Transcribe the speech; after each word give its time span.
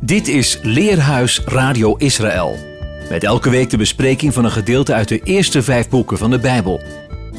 Dit 0.00 0.28
is 0.28 0.58
Leerhuis 0.62 1.40
Radio 1.44 1.96
Israël. 1.96 2.56
Met 3.10 3.24
elke 3.24 3.50
week 3.50 3.70
de 3.70 3.76
bespreking 3.76 4.34
van 4.34 4.44
een 4.44 4.50
gedeelte 4.50 4.94
uit 4.94 5.08
de 5.08 5.20
eerste 5.22 5.62
vijf 5.62 5.88
boeken 5.88 6.18
van 6.18 6.30
de 6.30 6.38
Bijbel. 6.38 6.82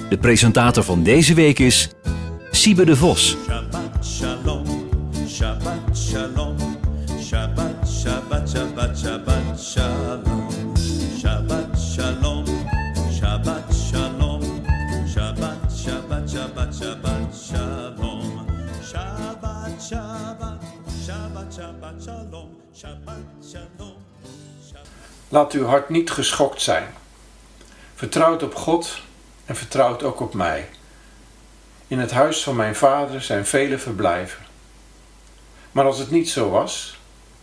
De 0.10 0.18
presentator 0.18 0.84
van 0.84 1.04
deze 1.04 1.34
week 1.34 1.60
is 1.60 1.90
Siebe 2.52 2.86
de 2.86 2.96
Vos. 2.96 3.38
Laat 25.30 25.54
uw 25.54 25.66
hart 25.66 25.90
niet 25.90 26.12
geschokt 26.12 26.62
zijn. 26.62 26.88
Vertrouwt 27.96 28.44
op 28.44 28.56
God 28.56 29.02
en 29.46 29.56
vertrouwt 29.56 30.04
ook 30.04 30.20
op 30.20 30.34
mij. 30.34 30.70
In 31.88 32.00
het 32.00 32.12
huis 32.12 32.44
van 32.44 32.56
mijn 32.56 32.76
vader 32.76 33.22
zijn 33.22 33.46
vele 33.46 33.78
verblijven. 33.78 34.46
Maar 35.72 35.86
als 35.86 35.98
het 36.00 36.12
niet 36.12 36.30
zo 36.30 36.50
was, 36.50 37.00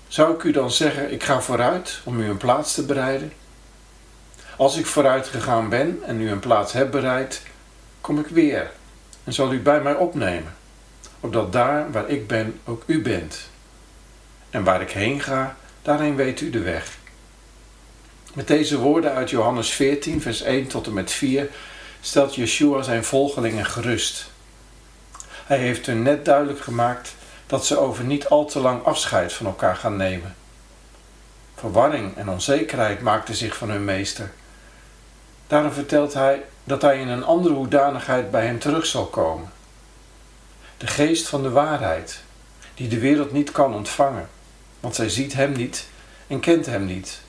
zou 0.09 0.35
ik 0.35 0.43
u 0.43 0.51
dan 0.51 0.71
zeggen: 0.71 1.13
Ik 1.13 1.23
ga 1.23 1.41
vooruit 1.41 2.01
om 2.05 2.21
u 2.21 2.29
een 2.29 2.37
plaats 2.37 2.75
te 2.75 2.85
bereiden? 2.85 3.33
Als 4.57 4.77
ik 4.77 4.87
vooruit 4.87 5.27
gegaan 5.27 5.69
ben 5.69 6.03
en 6.07 6.21
u 6.21 6.31
een 6.31 6.39
plaats 6.39 6.73
heb 6.73 6.91
bereid, 6.91 7.43
kom 8.01 8.19
ik 8.19 8.27
weer 8.27 8.71
en 9.25 9.33
zal 9.33 9.53
u 9.53 9.61
bij 9.61 9.81
mij 9.81 9.95
opnemen, 9.95 10.55
opdat 11.21 11.53
daar 11.53 11.91
waar 11.91 12.09
ik 12.09 12.27
ben 12.27 12.61
ook 12.65 12.83
u 12.87 13.03
bent. 13.03 13.49
En 14.51 14.65
waar 14.65 14.81
ik 14.81 14.91
heen 14.91 15.21
ga, 15.21 15.57
daarheen 15.87 16.17
weet 16.17 16.41
u 16.41 16.51
de 16.51 16.63
weg. 16.63 16.99
Met 18.35 18.47
deze 18.47 18.79
woorden 18.79 19.13
uit 19.13 19.31
Johannes 19.31 19.71
14, 19.71 20.21
vers 20.21 20.43
1 20.43 20.67
tot 20.67 20.87
en 20.87 20.93
met 20.93 21.11
4 21.11 21.49
stelt 22.01 22.35
Yeshua 22.35 22.83
zijn 22.83 23.05
volgelingen 23.05 23.67
gerust. 23.67 24.31
Hij 25.45 25.59
heeft 25.59 25.87
hun 25.87 26.03
net 26.03 26.25
duidelijk 26.25 26.61
gemaakt 26.61 27.15
dat 27.47 27.67
ze 27.67 27.79
over 27.79 28.05
niet 28.05 28.29
al 28.29 28.45
te 28.45 28.61
lang 28.61 28.85
afscheid 28.85 29.33
van 29.33 29.47
elkaar 29.47 29.77
gaan 29.77 29.97
nemen. 29.97 30.35
Verwarring 31.55 32.17
en 32.17 32.29
onzekerheid 32.29 33.01
maakten 33.01 33.35
zich 33.35 33.57
van 33.57 33.71
hun 33.71 33.85
meester. 33.85 34.33
Daarom 35.47 35.73
vertelt 35.73 36.15
hij 36.15 36.45
dat 36.65 36.83
hij 36.83 37.01
in 37.01 37.09
een 37.09 37.25
andere 37.25 37.55
hoedanigheid 37.55 38.31
bij 38.31 38.47
hem 38.47 38.59
terug 38.59 38.87
zal 38.87 39.07
komen. 39.07 39.53
De 40.77 40.87
geest 40.87 41.29
van 41.29 41.43
de 41.43 41.51
waarheid, 41.51 42.21
die 42.75 42.89
de 42.89 42.99
wereld 42.99 43.33
niet 43.33 43.53
kan 43.53 43.75
ontvangen, 43.75 44.29
want 44.87 44.99
zij 44.99 45.09
ziet 45.09 45.35
hem 45.35 45.53
niet 45.53 45.87
en 46.27 46.41
kent 46.41 46.67
hem 46.67 46.85
niet. 46.85 47.21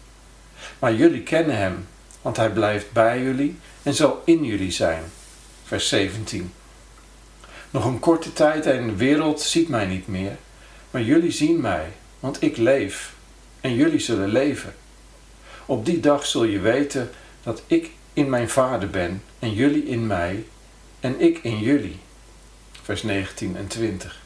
Maar 0.80 0.94
jullie 0.94 1.22
kennen 1.22 1.58
hem, 1.58 1.88
want 2.22 2.38
hij 2.38 2.50
blijft 2.50 2.92
bij 2.92 3.22
jullie 3.22 3.58
en 3.84 3.94
zal 3.94 4.22
in 4.26 4.44
jullie 4.44 4.72
zijn. 4.72 5.04
Vers 5.64 5.90
17. 5.90 6.54
Nog 7.70 7.86
een 7.86 8.00
korte 8.00 8.34
tijd 8.34 8.66
en 8.66 8.88
de 8.88 8.96
wereld 8.96 9.42
ziet 9.42 9.70
mij 9.70 9.86
niet 9.86 10.08
meer, 10.08 10.38
maar 10.92 11.02
jullie 11.02 11.32
zien 11.32 11.62
mij, 11.62 11.92
want 12.20 12.42
ik 12.42 12.58
leef 12.58 13.14
en 13.62 13.76
jullie 13.76 14.00
zullen 14.00 14.30
leven. 14.30 14.76
Op 15.66 15.86
die 15.86 16.00
dag 16.00 16.26
zul 16.26 16.44
je 16.44 16.60
weten 16.60 17.10
dat 17.44 17.62
ik 17.68 17.92
in 18.14 18.30
mijn 18.30 18.50
Vader 18.50 18.90
ben 18.90 19.24
en 19.40 19.54
jullie 19.54 19.86
in 19.86 20.08
mij 20.08 20.46
en 21.00 21.20
ik 21.22 21.40
in 21.42 21.60
jullie. 21.60 22.00
Vers 22.82 23.04
19 23.04 23.56
en 23.56 23.68
20. 23.68 24.26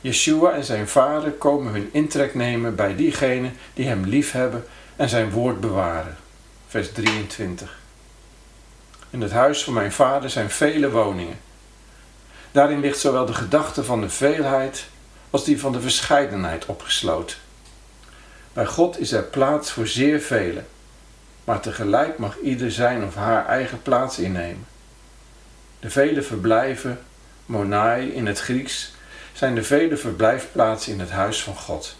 Yeshua 0.00 0.52
en 0.52 0.64
zijn 0.64 0.88
Vader 0.88 1.30
komen 1.30 1.72
hun 1.72 1.88
intrek 1.92 2.34
nemen 2.34 2.74
bij 2.74 2.96
diegenen 2.96 3.56
die 3.74 3.86
hem 3.86 4.04
lief 4.04 4.32
hebben 4.32 4.64
en 4.96 5.08
zijn 5.08 5.30
woord 5.30 5.60
bewaren. 5.60 6.16
Vers 6.66 6.92
23. 6.92 7.78
In 9.10 9.20
het 9.20 9.32
huis 9.32 9.64
van 9.64 9.72
mijn 9.72 9.92
vader 9.92 10.30
zijn 10.30 10.50
vele 10.50 10.90
woningen. 10.90 11.38
Daarin 12.52 12.80
ligt 12.80 12.98
zowel 12.98 13.26
de 13.26 13.34
gedachte 13.34 13.84
van 13.84 14.00
de 14.00 14.08
veelheid 14.08 14.86
als 15.30 15.44
die 15.44 15.60
van 15.60 15.72
de 15.72 15.80
verscheidenheid 15.80 16.66
opgesloten. 16.66 17.36
Bij 18.52 18.66
God 18.66 18.98
is 18.98 19.12
er 19.12 19.22
plaats 19.22 19.70
voor 19.70 19.86
zeer 19.86 20.20
velen, 20.20 20.66
maar 21.44 21.60
tegelijk 21.60 22.18
mag 22.18 22.38
ieder 22.38 22.72
zijn 22.72 23.04
of 23.04 23.14
haar 23.14 23.46
eigen 23.46 23.82
plaats 23.82 24.18
innemen. 24.18 24.66
De 25.80 25.90
vele 25.90 26.22
verblijven, 26.22 26.98
monai 27.46 28.08
in 28.08 28.26
het 28.26 28.40
Grieks, 28.40 28.94
zijn 29.36 29.54
de 29.54 29.62
vele 29.62 29.96
verblijfplaatsen 29.96 30.92
in 30.92 31.00
het 31.00 31.10
huis 31.10 31.42
van 31.42 31.56
God. 31.56 31.96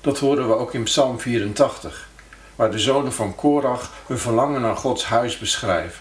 Dat 0.00 0.18
horen 0.18 0.48
we 0.48 0.54
ook 0.54 0.74
in 0.74 0.82
Psalm 0.82 1.20
84, 1.20 2.08
waar 2.56 2.70
de 2.70 2.78
zonen 2.78 3.12
van 3.12 3.34
Korach 3.34 3.92
hun 4.06 4.18
verlangen 4.18 4.60
naar 4.60 4.76
Gods 4.76 5.04
huis 5.04 5.38
beschrijven. 5.38 6.00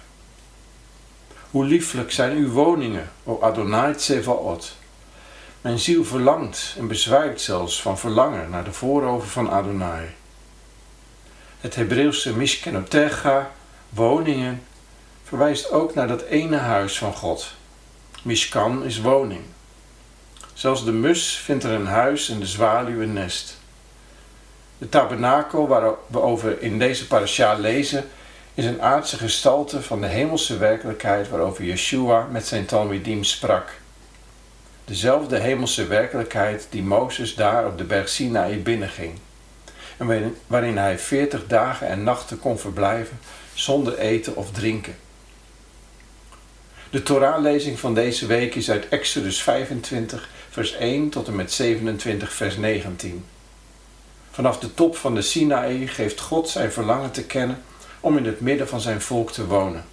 Hoe 1.52 1.66
lieflijk 1.66 2.12
zijn 2.12 2.38
uw 2.38 2.50
woningen, 2.50 3.12
o 3.24 3.40
Adonai 3.42 3.96
Tsevaot. 3.96 4.76
Mijn 5.62 5.80
ziel 5.80 6.04
verlangt 6.04 6.76
en 6.78 6.88
bezwijkt 6.88 7.42
zelfs 7.42 7.82
van 7.82 7.98
verlangen 7.98 8.50
naar 8.50 8.64
de 8.64 8.74
voorover 8.74 9.28
van 9.28 9.50
Adonai. 9.50 10.08
Het 11.60 11.76
Hebreeuwse 11.76 12.36
Mishkenotecha, 12.36 13.52
woningen, 13.90 14.64
verwijst 15.24 15.72
ook 15.72 15.94
naar 15.94 16.08
dat 16.08 16.22
ene 16.22 16.58
huis 16.58 16.98
van 16.98 17.14
God. 17.14 17.54
Mishkan 18.22 18.84
is 18.84 19.02
woning. 19.02 19.42
Zelfs 20.58 20.86
de 20.86 20.92
mus 20.92 21.38
vindt 21.38 21.64
er 21.64 21.72
een 21.72 21.86
huis 21.86 22.30
en 22.30 22.40
de 22.40 22.46
zwaluw 22.46 23.02
een 23.02 23.14
nest. 23.14 23.58
De 24.78 24.90
tabernakel 24.90 25.68
waar 25.68 25.94
we 26.08 26.22
over 26.22 26.62
in 26.62 26.80
deze 26.80 27.08
parasha 27.08 27.54
lezen, 27.54 28.06
is 28.54 28.66
een 28.66 28.82
aardse 28.82 29.18
gestalte 29.18 29.82
van 29.82 30.02
de 30.02 30.08
hemelse 30.08 30.58
werkelijkheid 30.58 31.30
waarover 31.30 31.64
Yeshua 31.64 32.28
met 32.32 32.48
zijn 32.48 32.66
Talmidim 32.66 33.24
sprak. 33.24 33.70
Dezelfde 34.86 35.40
hemelse 35.40 35.88
werkelijkheid 35.88 36.68
die 36.70 36.84
Mozes 36.84 37.36
daar 37.36 37.66
op 37.66 37.78
de 37.78 37.84
berg 37.84 38.10
Sinaï 38.10 38.62
binnenging. 38.62 39.20
En 39.98 40.36
waarin 40.48 40.78
hij 40.78 41.00
veertig 41.00 41.48
dagen 41.48 41.88
en 41.88 42.04
nachten 42.04 42.40
kon 42.40 42.60
verblijven 42.60 43.20
zonder 43.54 43.98
eten 43.98 44.36
of 44.36 44.52
drinken. 44.52 44.96
De 46.90 47.04
Torahlezing 47.04 47.80
van 47.80 47.94
deze 47.94 48.26
week 48.26 48.56
is 48.56 48.72
uit 48.72 48.90
Exodus 48.90 49.42
25, 49.42 50.30
vers 50.50 50.74
1 50.74 51.10
tot 51.10 51.28
en 51.28 51.36
met 51.36 51.52
27, 51.52 52.34
vers 52.34 52.58
19. 52.58 53.26
Vanaf 54.32 54.60
de 54.60 54.74
top 54.74 54.98
van 54.98 55.16
de 55.16 55.22
Sinaï 55.22 55.88
geeft 55.88 56.20
God 56.20 56.50
zijn 56.50 56.72
verlangen 56.72 57.12
te 57.12 57.24
kennen 57.24 57.64
om 58.00 58.18
in 58.18 58.26
het 58.26 58.40
midden 58.40 58.68
van 58.68 58.82
zijn 58.82 59.02
volk 59.02 59.32
te 59.32 59.46
wonen. 59.46 59.86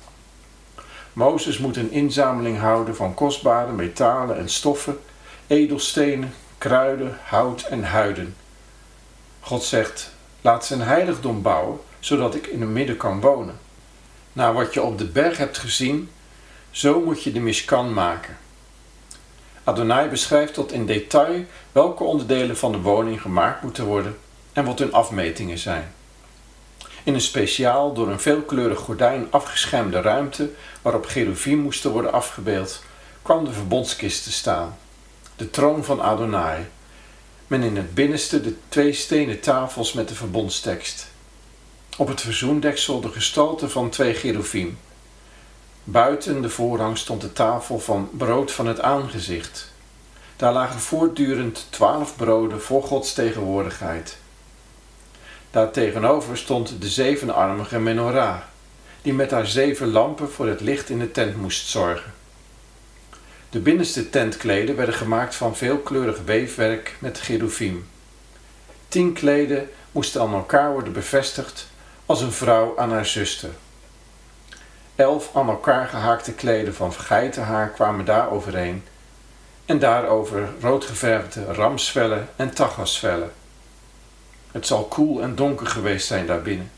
Mozes 1.12 1.58
moet 1.58 1.76
een 1.76 1.90
inzameling 1.90 2.58
houden 2.58 2.96
van 2.96 3.14
kostbare 3.14 3.72
metalen 3.72 4.38
en 4.38 4.48
stoffen, 4.48 4.98
edelstenen, 5.46 6.34
kruiden, 6.58 7.18
hout 7.24 7.62
en 7.62 7.84
huiden. 7.84 8.36
God 9.40 9.62
zegt: 9.62 10.10
Laat 10.40 10.66
zijn 10.66 10.80
heiligdom 10.80 11.42
bouwen, 11.42 11.78
zodat 12.00 12.34
ik 12.34 12.46
in 12.46 12.60
het 12.60 12.70
midden 12.70 12.96
kan 12.96 13.20
wonen. 13.20 13.58
Na 14.32 14.52
wat 14.52 14.74
je 14.74 14.82
op 14.82 14.98
de 14.98 15.06
berg 15.06 15.36
hebt 15.36 15.58
gezien, 15.58 16.08
zo 16.74 17.00
moet 17.00 17.22
je 17.22 17.32
de 17.32 17.40
miskan 17.40 17.92
maken. 17.92 18.36
Adonai 19.64 20.08
beschrijft 20.08 20.54
tot 20.54 20.72
in 20.72 20.86
detail 20.86 21.44
welke 21.72 22.04
onderdelen 22.04 22.56
van 22.56 22.72
de 22.72 22.80
woning 22.80 23.20
gemaakt 23.20 23.62
moeten 23.62 23.84
worden 23.84 24.18
en 24.52 24.64
wat 24.64 24.78
hun 24.78 24.92
afmetingen 24.92 25.58
zijn. 25.58 25.94
In 27.04 27.14
een 27.14 27.20
speciaal 27.20 27.92
door 27.92 28.08
een 28.08 28.20
veelkleurig 28.20 28.78
gordijn 28.78 29.26
afgeschermde 29.30 30.00
ruimte 30.00 30.50
waarop 30.82 31.06
cherubim 31.06 31.58
moesten 31.58 31.90
worden 31.90 32.12
afgebeeld, 32.12 32.82
kwam 33.22 33.44
de 33.44 33.52
verbondskist 33.52 34.24
te 34.24 34.32
staan, 34.32 34.76
de 35.36 35.50
troon 35.50 35.84
van 35.84 36.02
Adonai, 36.02 36.66
men 37.46 37.62
in 37.62 37.76
het 37.76 37.94
binnenste 37.94 38.40
de 38.40 38.54
twee 38.68 38.92
stenen 38.92 39.40
tafels 39.40 39.92
met 39.92 40.08
de 40.08 40.14
verbondstekst. 40.14 41.06
Op 41.96 42.08
het 42.08 42.20
verzoendeksel 42.20 43.00
de 43.00 43.08
gestalte 43.08 43.68
van 43.68 43.90
twee 43.90 44.14
cherubim. 44.14 44.78
Buiten 45.86 46.42
de 46.42 46.50
voorhang 46.50 46.98
stond 46.98 47.20
de 47.20 47.32
tafel 47.32 47.78
van 47.78 48.08
brood 48.12 48.52
van 48.52 48.66
het 48.66 48.80
aangezicht. 48.80 49.72
Daar 50.36 50.52
lagen 50.52 50.80
voortdurend 50.80 51.66
twaalf 51.70 52.16
broden 52.16 52.60
voor 52.60 52.82
Gods 52.82 53.12
tegenwoordigheid. 53.12 54.16
Daartegenover 55.50 56.36
stond 56.36 56.80
de 56.80 56.88
zevenarmige 56.88 57.78
menorah, 57.78 58.36
die 59.02 59.12
met 59.12 59.30
haar 59.30 59.46
zeven 59.46 59.90
lampen 59.90 60.30
voor 60.30 60.46
het 60.46 60.60
licht 60.60 60.90
in 60.90 60.98
de 60.98 61.10
tent 61.10 61.36
moest 61.36 61.68
zorgen. 61.68 62.12
De 63.50 63.58
binnenste 63.58 64.10
tentkleden 64.10 64.76
werden 64.76 64.94
gemaakt 64.94 65.34
van 65.34 65.56
veelkleurig 65.56 66.18
weefwerk 66.24 66.96
met 66.98 67.20
cherubim. 67.20 67.86
Tien 68.88 69.12
kleden 69.12 69.70
moesten 69.92 70.20
aan 70.20 70.34
elkaar 70.34 70.72
worden 70.72 70.92
bevestigd 70.92 71.68
als 72.06 72.20
een 72.20 72.32
vrouw 72.32 72.78
aan 72.78 72.90
haar 72.90 73.06
zuster. 73.06 73.50
Elf 74.96 75.30
aan 75.36 75.48
elkaar 75.48 75.86
gehaakte 75.86 76.32
kleden 76.32 76.74
van 76.74 76.92
geitenhaar 76.92 77.68
kwamen 77.68 78.04
daar 78.04 78.30
overheen 78.30 78.84
en 79.64 79.78
daarover 79.78 80.48
roodgeverfde 80.60 81.44
ramsvellen 81.44 82.28
en 82.36 82.54
tagasvellen. 82.54 83.32
Het 84.52 84.66
zal 84.66 84.84
koel 84.84 85.22
en 85.22 85.34
donker 85.34 85.66
geweest 85.66 86.06
zijn 86.06 86.26
daarbinnen. 86.26 86.70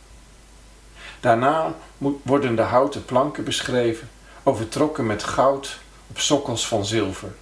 Daarna 1.20 1.74
worden 2.22 2.56
de 2.56 2.62
houten 2.62 3.04
planken 3.04 3.44
beschreven, 3.44 4.08
overtrokken 4.42 5.06
met 5.06 5.24
goud 5.24 5.78
op 6.06 6.18
sokkels 6.18 6.68
van 6.68 6.86
zilver. 6.86 7.34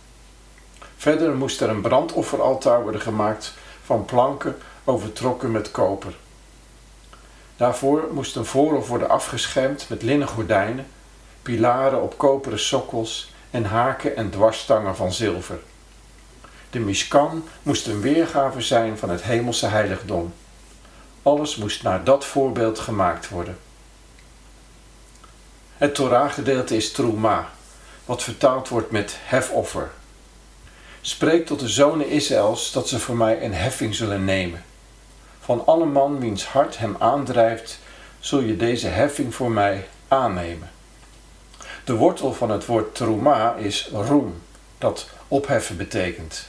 Verder 0.97 1.35
moest 1.35 1.61
er 1.61 1.69
een 1.69 1.83
brandofferaltaar 1.83 2.83
worden 2.83 3.01
gemaakt 3.01 3.55
van 3.85 4.05
planken 4.05 4.57
overtrokken 4.85 5.51
met 5.51 5.71
koper. 5.71 6.15
Daarvoor 7.57 8.09
moest 8.13 8.37
een 8.37 8.45
voorhof 8.45 8.89
worden 8.89 9.09
afgeschermd 9.09 9.89
met 9.89 10.03
linnen 10.03 10.29
gordijnen, 10.29 10.87
pilaren 11.43 12.03
op 12.03 12.19
koperen 12.19 12.59
sokkels 12.59 13.33
en 13.51 13.65
haken 13.65 14.17
en 14.17 14.31
dwarsstangen 14.31 14.97
van 14.97 15.13
zilver. 15.13 15.59
De 16.71 16.79
Mishkan 16.79 17.45
moest 17.63 17.87
een 17.87 18.01
weergave 18.01 18.61
zijn 18.61 18.99
van 18.99 19.11
het 19.11 19.23
hemelse 19.23 19.67
heiligdom. 19.67 20.33
Alles 21.23 21.57
moest 21.57 21.83
naar 21.83 22.05
dat 22.05 22.25
voorbeeld 22.25 22.79
gemaakt 22.79 23.29
worden. 23.29 23.59
Het 25.77 25.95
Torah-gedeelte 25.95 26.77
is 26.77 26.93
Truma, 26.93 27.51
wat 28.05 28.23
vertaald 28.23 28.69
wordt 28.69 28.91
met 28.91 29.17
hefoffer. 29.25 29.91
Spreek 31.01 31.47
tot 31.47 31.61
de 31.61 31.69
zonen 31.69 32.09
Israëls 32.09 32.73
dat 32.73 32.89
ze 32.89 32.99
voor 32.99 33.17
mij 33.17 33.45
een 33.45 33.55
heffing 33.55 33.95
zullen 33.95 34.25
nemen. 34.25 34.65
Van 35.45 35.67
alle 35.67 35.85
man 35.85 36.21
wiens 36.21 36.47
hart 36.47 36.79
hem 36.79 36.97
aandrijft, 36.99 37.79
zul 38.19 38.41
je 38.41 38.57
deze 38.57 38.87
heffing 38.87 39.35
voor 39.35 39.51
mij 39.51 39.89
aannemen. 40.09 40.71
De 41.85 41.95
wortel 41.95 42.33
van 42.33 42.51
het 42.51 42.67
woord 42.67 42.95
truma 42.95 43.55
is 43.55 43.89
roem, 43.93 44.43
dat 44.79 45.09
opheffen 45.29 45.77
betekent. 45.77 46.47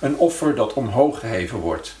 Een 0.00 0.16
offer 0.16 0.54
dat 0.54 0.72
omhoog 0.72 1.18
geheven 1.18 1.58
wordt. 1.58 1.96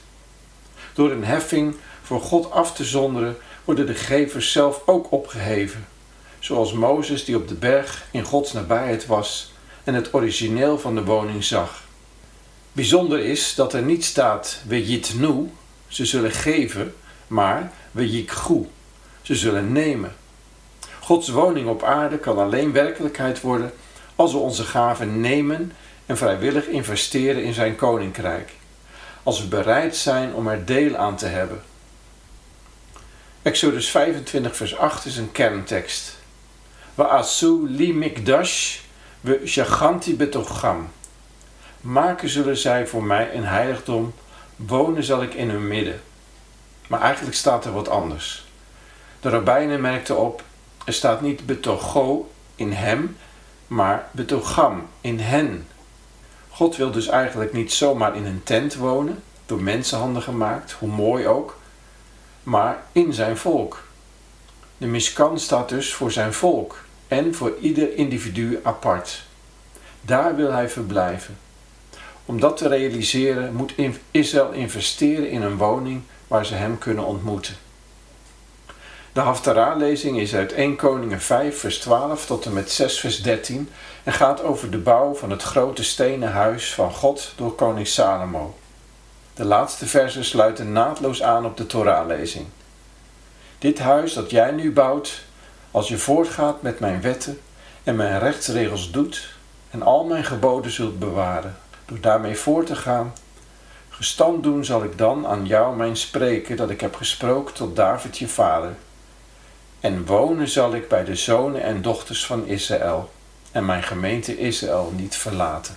Door 0.94 1.10
een 1.10 1.24
heffing 1.24 1.76
voor 2.02 2.20
God 2.20 2.50
af 2.50 2.72
te 2.74 2.84
zonderen, 2.84 3.36
worden 3.64 3.86
de 3.86 3.94
gevers 3.94 4.52
zelf 4.52 4.82
ook 4.86 5.12
opgeheven, 5.12 5.86
zoals 6.38 6.72
Mozes 6.72 7.24
die 7.24 7.36
op 7.36 7.48
de 7.48 7.54
berg 7.54 8.06
in 8.10 8.24
Gods 8.24 8.52
nabijheid 8.52 9.06
was 9.06 9.52
en 9.84 9.94
het 9.94 10.14
origineel 10.14 10.78
van 10.78 10.94
de 10.94 11.04
woning 11.04 11.44
zag. 11.44 11.82
Bijzonder 12.72 13.20
is 13.20 13.54
dat 13.54 13.72
er 13.72 13.82
niet 13.82 14.04
staat 14.04 14.60
nu, 14.68 15.50
ze 15.90 16.04
zullen 16.04 16.30
geven, 16.30 16.94
maar 17.26 17.72
wejikgu, 17.90 18.66
ze 19.22 19.34
zullen 19.34 19.72
nemen. 19.72 20.14
Gods 21.00 21.28
woning 21.28 21.68
op 21.68 21.82
aarde 21.82 22.18
kan 22.18 22.38
alleen 22.38 22.72
werkelijkheid 22.72 23.40
worden 23.40 23.72
als 24.16 24.32
we 24.32 24.38
onze 24.38 24.64
gaven 24.64 25.20
nemen 25.20 25.72
en 26.06 26.16
vrijwillig 26.16 26.66
investeren 26.66 27.42
in 27.42 27.54
zijn 27.54 27.76
koninkrijk. 27.76 28.50
Als 29.22 29.40
we 29.40 29.46
bereid 29.46 29.96
zijn 29.96 30.34
om 30.34 30.48
er 30.48 30.64
deel 30.64 30.96
aan 30.96 31.16
te 31.16 31.26
hebben. 31.26 31.62
Exodus 33.42 33.90
25 33.90 34.56
vers 34.56 34.76
8 34.76 35.04
is 35.04 35.16
een 35.16 35.32
kerntekst. 35.32 36.18
Wa 36.94 37.04
asu 37.04 37.68
li 37.68 37.92
mikdash 37.94 38.78
we 39.20 39.40
shaganti 39.46 40.16
betocham. 40.16 40.90
Maken 41.80 42.28
zullen 42.28 42.56
zij 42.56 42.86
voor 42.86 43.04
mij 43.04 43.34
een 43.34 43.44
heiligdom, 43.44 44.14
wonen 44.66 45.04
zal 45.04 45.22
ik 45.22 45.34
in 45.34 45.50
hun 45.50 45.68
midden. 45.68 46.00
Maar 46.88 47.00
eigenlijk 47.00 47.36
staat 47.36 47.64
er 47.64 47.72
wat 47.72 47.88
anders. 47.88 48.44
De 49.20 49.28
rabbijnen 49.28 49.80
merkten 49.80 50.18
op, 50.18 50.42
er 50.84 50.92
staat 50.92 51.20
niet 51.20 51.46
betogo 51.46 52.30
in 52.54 52.72
hem, 52.72 53.16
maar 53.66 54.08
betogam 54.10 54.86
in 55.00 55.18
hen. 55.18 55.66
God 56.48 56.76
wil 56.76 56.90
dus 56.90 57.06
eigenlijk 57.06 57.52
niet 57.52 57.72
zomaar 57.72 58.16
in 58.16 58.24
een 58.24 58.42
tent 58.42 58.74
wonen, 58.74 59.22
door 59.46 59.62
mensenhanden 59.62 60.22
gemaakt, 60.22 60.72
hoe 60.72 60.88
mooi 60.88 61.26
ook, 61.26 61.58
maar 62.42 62.82
in 62.92 63.12
zijn 63.12 63.36
volk. 63.36 63.82
De 64.78 64.86
miskan 64.86 65.38
staat 65.38 65.68
dus 65.68 65.94
voor 65.94 66.12
zijn 66.12 66.32
volk 66.32 66.84
en 67.08 67.34
voor 67.34 67.56
ieder 67.60 67.94
individu 67.94 68.60
apart. 68.62 69.22
Daar 70.00 70.36
wil 70.36 70.52
hij 70.52 70.68
verblijven. 70.68 71.38
Om 72.24 72.40
dat 72.40 72.56
te 72.56 72.68
realiseren 72.68 73.54
moet 73.54 73.74
Israël 74.10 74.52
investeren 74.52 75.30
in 75.30 75.42
een 75.42 75.56
woning 75.56 76.02
waar 76.28 76.46
ze 76.46 76.54
hem 76.54 76.78
kunnen 76.78 77.04
ontmoeten. 77.04 77.56
De 79.12 79.20
Haftarah-lezing 79.20 80.18
is 80.18 80.34
uit 80.34 80.52
1 80.52 80.76
Koningen 80.76 81.20
5 81.20 81.58
vers 81.58 81.78
12 81.78 82.26
tot 82.26 82.44
en 82.44 82.52
met 82.52 82.70
6 82.70 83.00
vers 83.00 83.22
13 83.22 83.68
en 84.04 84.12
gaat 84.12 84.42
over 84.42 84.70
de 84.70 84.78
bouw 84.78 85.14
van 85.14 85.30
het 85.30 85.42
grote 85.42 85.84
stenen 85.84 86.32
huis 86.32 86.74
van 86.74 86.92
God 86.92 87.32
door 87.36 87.54
koning 87.54 87.86
Salomo. 87.86 88.54
De 89.34 89.44
laatste 89.44 89.86
versen 89.86 90.24
sluiten 90.24 90.72
naadloos 90.72 91.22
aan 91.22 91.44
op 91.44 91.56
de 91.56 91.66
Torah-lezing. 91.66 92.46
Dit 93.58 93.78
huis 93.78 94.12
dat 94.12 94.30
jij 94.30 94.50
nu 94.50 94.72
bouwt, 94.72 95.22
als 95.70 95.88
je 95.88 95.98
voortgaat 95.98 96.62
met 96.62 96.80
mijn 96.80 97.00
wetten 97.00 97.40
en 97.84 97.96
mijn 97.96 98.18
rechtsregels 98.18 98.90
doet 98.90 99.28
en 99.70 99.82
al 99.82 100.04
mijn 100.04 100.24
geboden 100.24 100.70
zult 100.70 100.98
bewaren, 100.98 101.56
door 101.90 102.00
daarmee 102.00 102.36
voor 102.36 102.64
te 102.64 102.76
gaan, 102.76 103.12
gestand 103.88 104.42
doen 104.42 104.64
zal 104.64 104.84
ik 104.84 104.98
dan 104.98 105.26
aan 105.26 105.46
jou 105.46 105.76
mijn 105.76 105.96
spreken 105.96 106.56
dat 106.56 106.70
ik 106.70 106.80
heb 106.80 106.94
gesproken 106.94 107.54
tot 107.54 107.76
David 107.76 108.18
je 108.18 108.28
vader. 108.28 108.74
En 109.80 110.06
wonen 110.06 110.48
zal 110.48 110.74
ik 110.74 110.88
bij 110.88 111.04
de 111.04 111.14
zonen 111.14 111.62
en 111.62 111.82
dochters 111.82 112.26
van 112.26 112.46
Israël 112.46 113.10
en 113.52 113.64
mijn 113.64 113.82
gemeente 113.82 114.38
Israël 114.38 114.92
niet 114.96 115.16
verlaten. 115.16 115.76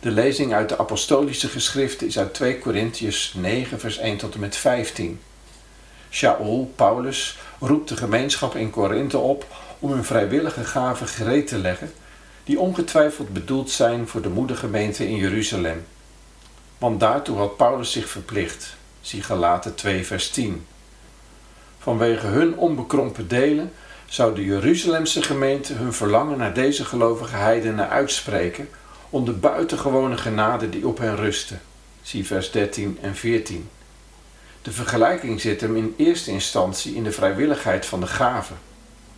De 0.00 0.10
lezing 0.10 0.54
uit 0.54 0.68
de 0.68 0.78
apostolische 0.78 1.48
geschriften 1.48 2.06
is 2.06 2.18
uit 2.18 2.34
2 2.34 2.58
Korintiërs 2.58 3.34
9 3.36 3.80
vers 3.80 3.98
1 3.98 4.16
tot 4.16 4.34
en 4.34 4.40
met 4.40 4.56
15. 4.56 5.20
Shaul, 6.10 6.72
Paulus, 6.76 7.38
roept 7.58 7.88
de 7.88 7.96
gemeenschap 7.96 8.54
in 8.54 8.70
Korinthe 8.70 9.18
op 9.18 9.46
om 9.78 9.90
hun 9.92 10.04
vrijwillige 10.04 10.64
gaven 10.64 11.08
gereed 11.08 11.46
te 11.46 11.58
leggen, 11.58 11.92
die 12.44 12.60
ongetwijfeld 12.60 13.32
bedoeld 13.32 13.70
zijn 13.70 14.08
voor 14.08 14.22
de 14.22 14.28
moedergemeente 14.28 15.08
in 15.08 15.16
Jeruzalem. 15.16 15.86
Want 16.78 17.00
daartoe 17.00 17.36
had 17.36 17.56
Paulus 17.56 17.92
zich 17.92 18.08
verplicht. 18.08 18.76
Zie 19.00 19.22
Galaten 19.22 19.74
2 19.74 20.06
vers 20.06 20.30
10. 20.30 20.66
Vanwege 21.78 22.26
hun 22.26 22.56
onbekrompen 22.56 23.28
delen 23.28 23.72
zou 24.06 24.34
de 24.34 24.44
Jeruzalemse 24.44 25.22
gemeente 25.22 25.72
hun 25.72 25.92
verlangen 25.92 26.38
naar 26.38 26.54
deze 26.54 26.84
gelovige 26.84 27.36
heidenen 27.36 27.88
uitspreken 27.88 28.68
om 29.10 29.24
de 29.24 29.32
buitengewone 29.32 30.16
genade 30.16 30.68
die 30.68 30.86
op 30.86 30.98
hen 30.98 31.16
rustte. 31.16 31.54
Zie 32.02 32.26
vers 32.26 32.50
13 32.50 32.98
en 33.02 33.14
14. 33.14 33.68
De 34.62 34.72
vergelijking 34.72 35.40
zit 35.40 35.60
hem 35.60 35.76
in 35.76 35.94
eerste 35.96 36.30
instantie 36.30 36.94
in 36.94 37.04
de 37.04 37.12
vrijwilligheid 37.12 37.86
van 37.86 38.00
de 38.00 38.06
gaven, 38.06 38.56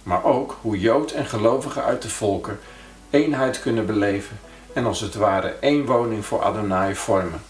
maar 0.03 0.25
ook 0.25 0.59
hoe 0.61 0.79
Jood 0.79 1.11
en 1.11 1.27
gelovigen 1.27 1.85
uit 1.85 2.03
de 2.03 2.09
volken 2.09 2.59
eenheid 3.11 3.61
kunnen 3.61 3.87
beleven 3.87 4.39
en 4.73 4.87
als 4.87 5.01
het 5.01 5.15
ware 5.15 5.55
één 5.61 5.85
woning 5.85 6.25
voor 6.25 6.43
Adonai 6.43 6.95
vormen. 6.95 7.41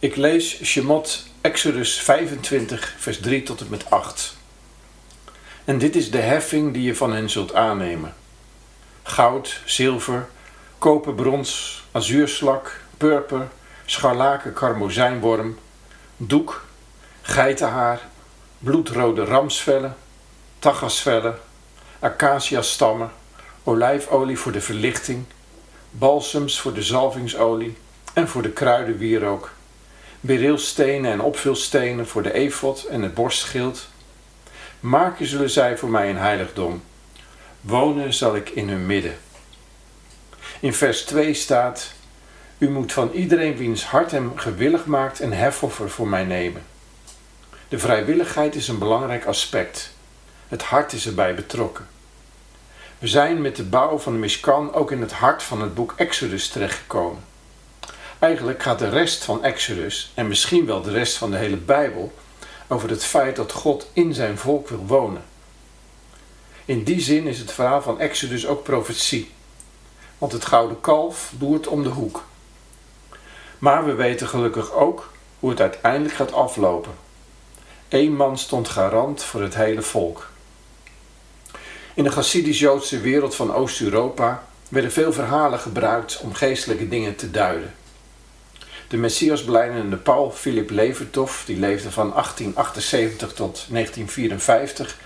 Ik 0.00 0.16
lees 0.16 0.64
Shemot 0.64 1.26
Exodus 1.40 2.00
25, 2.00 2.94
vers 2.98 3.20
3 3.20 3.42
tot 3.42 3.60
en 3.60 3.66
met 3.70 3.90
8. 3.90 4.36
En 5.64 5.78
dit 5.78 5.96
is 5.96 6.10
de 6.10 6.18
heffing 6.18 6.72
die 6.72 6.82
je 6.82 6.94
van 6.96 7.12
hen 7.12 7.30
zult 7.30 7.54
aannemen: 7.54 8.14
goud, 9.02 9.60
zilver, 9.64 10.28
koper, 10.78 11.14
brons, 11.14 11.82
azuurslak, 11.92 12.80
purper, 12.96 13.48
scharlaken, 13.84 14.52
karmozijnworm, 14.52 15.58
doek, 16.16 16.64
geitenhaar, 17.22 18.00
bloedrode 18.58 19.24
ramsvellen, 19.24 19.96
tagasvellen, 20.58 21.38
acaciastammen, 21.98 23.10
olijfolie 23.64 24.38
voor 24.38 24.52
de 24.52 24.60
verlichting, 24.60 25.24
balsems 25.90 26.60
voor 26.60 26.72
de 26.74 26.82
zalvingsolie 26.82 27.76
en 28.12 28.28
voor 28.28 28.42
de 28.42 28.50
kruidenwierook, 28.50 29.56
berilstenen 30.20 31.12
en 31.12 31.20
opvulstenen 31.20 32.06
voor 32.06 32.22
de 32.22 32.32
efot 32.32 32.84
en 32.84 33.02
het 33.02 33.14
borstschild. 33.14 33.88
Maken 34.80 35.26
zullen 35.26 35.50
zij 35.50 35.78
voor 35.78 35.90
mij 35.90 36.10
een 36.10 36.16
heiligdom. 36.16 36.82
Wonen 37.60 38.14
zal 38.14 38.36
ik 38.36 38.48
in 38.48 38.68
hun 38.68 38.86
midden. 38.86 39.16
In 40.60 40.74
vers 40.74 41.04
2 41.04 41.34
staat: 41.34 41.92
U 42.58 42.70
moet 42.70 42.92
van 42.92 43.10
iedereen 43.10 43.56
wiens 43.56 43.84
hart 43.84 44.10
hem 44.10 44.36
gewillig 44.36 44.86
maakt 44.86 45.20
een 45.20 45.32
hefoffer 45.32 45.90
voor 45.90 46.08
mij 46.08 46.24
nemen. 46.24 46.62
De 47.68 47.78
vrijwilligheid 47.78 48.54
is 48.54 48.68
een 48.68 48.78
belangrijk 48.78 49.24
aspect. 49.24 49.96
Het 50.48 50.62
hart 50.62 50.92
is 50.92 51.06
erbij 51.06 51.34
betrokken. 51.34 51.86
We 52.98 53.06
zijn 53.06 53.40
met 53.40 53.56
de 53.56 53.64
bouw 53.64 53.98
van 53.98 54.12
de 54.12 54.18
Mishkan 54.18 54.74
ook 54.74 54.90
in 54.90 55.00
het 55.00 55.12
hart 55.12 55.42
van 55.42 55.60
het 55.60 55.74
boek 55.74 55.94
Exodus 55.96 56.48
terechtgekomen. 56.48 57.22
Eigenlijk 58.18 58.62
gaat 58.62 58.78
de 58.78 58.88
rest 58.88 59.24
van 59.24 59.44
Exodus, 59.44 60.12
en 60.14 60.28
misschien 60.28 60.66
wel 60.66 60.82
de 60.82 60.90
rest 60.90 61.16
van 61.16 61.30
de 61.30 61.36
hele 61.36 61.56
Bijbel, 61.56 62.12
over 62.66 62.90
het 62.90 63.04
feit 63.04 63.36
dat 63.36 63.52
God 63.52 63.90
in 63.92 64.14
zijn 64.14 64.38
volk 64.38 64.68
wil 64.68 64.86
wonen. 64.86 65.24
In 66.64 66.82
die 66.84 67.00
zin 67.00 67.26
is 67.26 67.38
het 67.38 67.52
verhaal 67.52 67.82
van 67.82 68.00
Exodus 68.00 68.46
ook 68.46 68.62
profetie, 68.62 69.30
want 70.18 70.32
het 70.32 70.44
gouden 70.44 70.80
kalf 70.80 71.32
loert 71.40 71.66
om 71.66 71.82
de 71.82 71.88
hoek. 71.88 72.24
Maar 73.58 73.84
we 73.84 73.94
weten 73.94 74.28
gelukkig 74.28 74.72
ook 74.72 75.12
hoe 75.38 75.50
het 75.50 75.60
uiteindelijk 75.60 76.14
gaat 76.14 76.32
aflopen. 76.32 76.92
Eén 77.88 78.16
man 78.16 78.38
stond 78.38 78.68
garant 78.68 79.22
voor 79.22 79.42
het 79.42 79.54
hele 79.54 79.82
volk. 79.82 80.30
In 81.94 82.04
de 82.04 82.10
Chassidisch-Joodse 82.10 83.00
wereld 83.00 83.34
van 83.34 83.54
Oost-Europa 83.54 84.46
werden 84.68 84.92
veel 84.92 85.12
verhalen 85.12 85.58
gebruikt 85.58 86.20
om 86.20 86.34
geestelijke 86.34 86.88
dingen 86.88 87.16
te 87.16 87.30
duiden. 87.30 87.74
De 88.88 88.96
Messias 88.96 89.44
Paul 90.02 90.30
Philip 90.30 90.70
Levertov, 90.70 91.44
die 91.44 91.58
leefde 91.58 91.90
van 91.90 92.10
1878 92.10 93.32
tot 93.32 93.66
1954, 93.70 94.98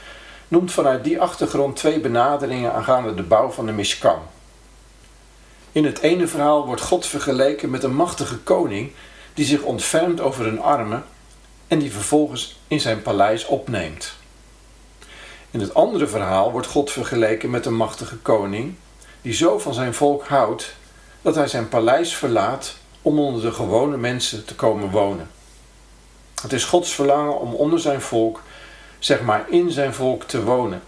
noemt 0.49 0.73
vanuit 0.73 1.05
die 1.05 1.21
achtergrond 1.21 1.77
twee 1.77 2.01
benaderingen 2.01 2.73
aangaande 2.73 3.15
de 3.15 3.23
bouw 3.23 3.51
van 3.51 3.67
de 3.67 3.73
Mishkan. 3.73 4.23
In 5.73 5.85
het 5.85 5.99
ene 5.99 6.27
verhaal 6.27 6.67
wordt 6.67 6.81
God 6.81 7.07
vergeleken 7.07 7.71
met 7.71 7.83
een 7.83 7.95
machtige 7.95 8.39
koning 8.39 8.93
die 9.35 9.45
zich 9.45 9.63
ontfermt 9.63 10.21
over 10.21 10.47
een 10.47 10.61
arme 10.61 11.03
en 11.69 11.79
die 11.79 11.93
vervolgens 11.93 12.61
in 12.69 12.81
zijn 12.81 13.03
paleis 13.03 13.45
opneemt. 13.45 14.15
In 15.51 15.61
het 15.61 15.75
andere 15.75 16.07
verhaal 16.07 16.53
wordt 16.53 16.67
God 16.67 16.91
vergeleken 16.91 17.51
met 17.51 17.67
een 17.67 17.77
machtige 17.77 18.17
koning 18.17 18.75
die 19.23 19.33
zo 19.33 19.59
van 19.59 19.75
zijn 19.75 19.95
volk 19.95 20.27
houdt 20.27 20.75
dat 21.23 21.35
hij 21.35 21.49
zijn 21.49 21.69
paleis 21.69 22.17
verlaat 22.17 22.81
om 23.03 23.19
onder 23.19 23.43
de 23.43 23.53
gewone 23.53 23.97
mensen 23.97 24.45
te 24.45 24.55
komen 24.55 24.91
wonen. 24.91 25.31
Het 26.43 26.53
is 26.53 26.65
Gods 26.65 26.95
verlangen 26.95 27.41
om 27.41 27.55
onder 27.55 27.81
zijn 27.81 28.01
volk, 28.01 28.43
zeg 28.99 29.23
maar 29.23 29.51
in 29.51 29.71
zijn 29.71 29.95
volk, 29.95 30.25
te 30.25 30.43
wonen. 30.43 30.83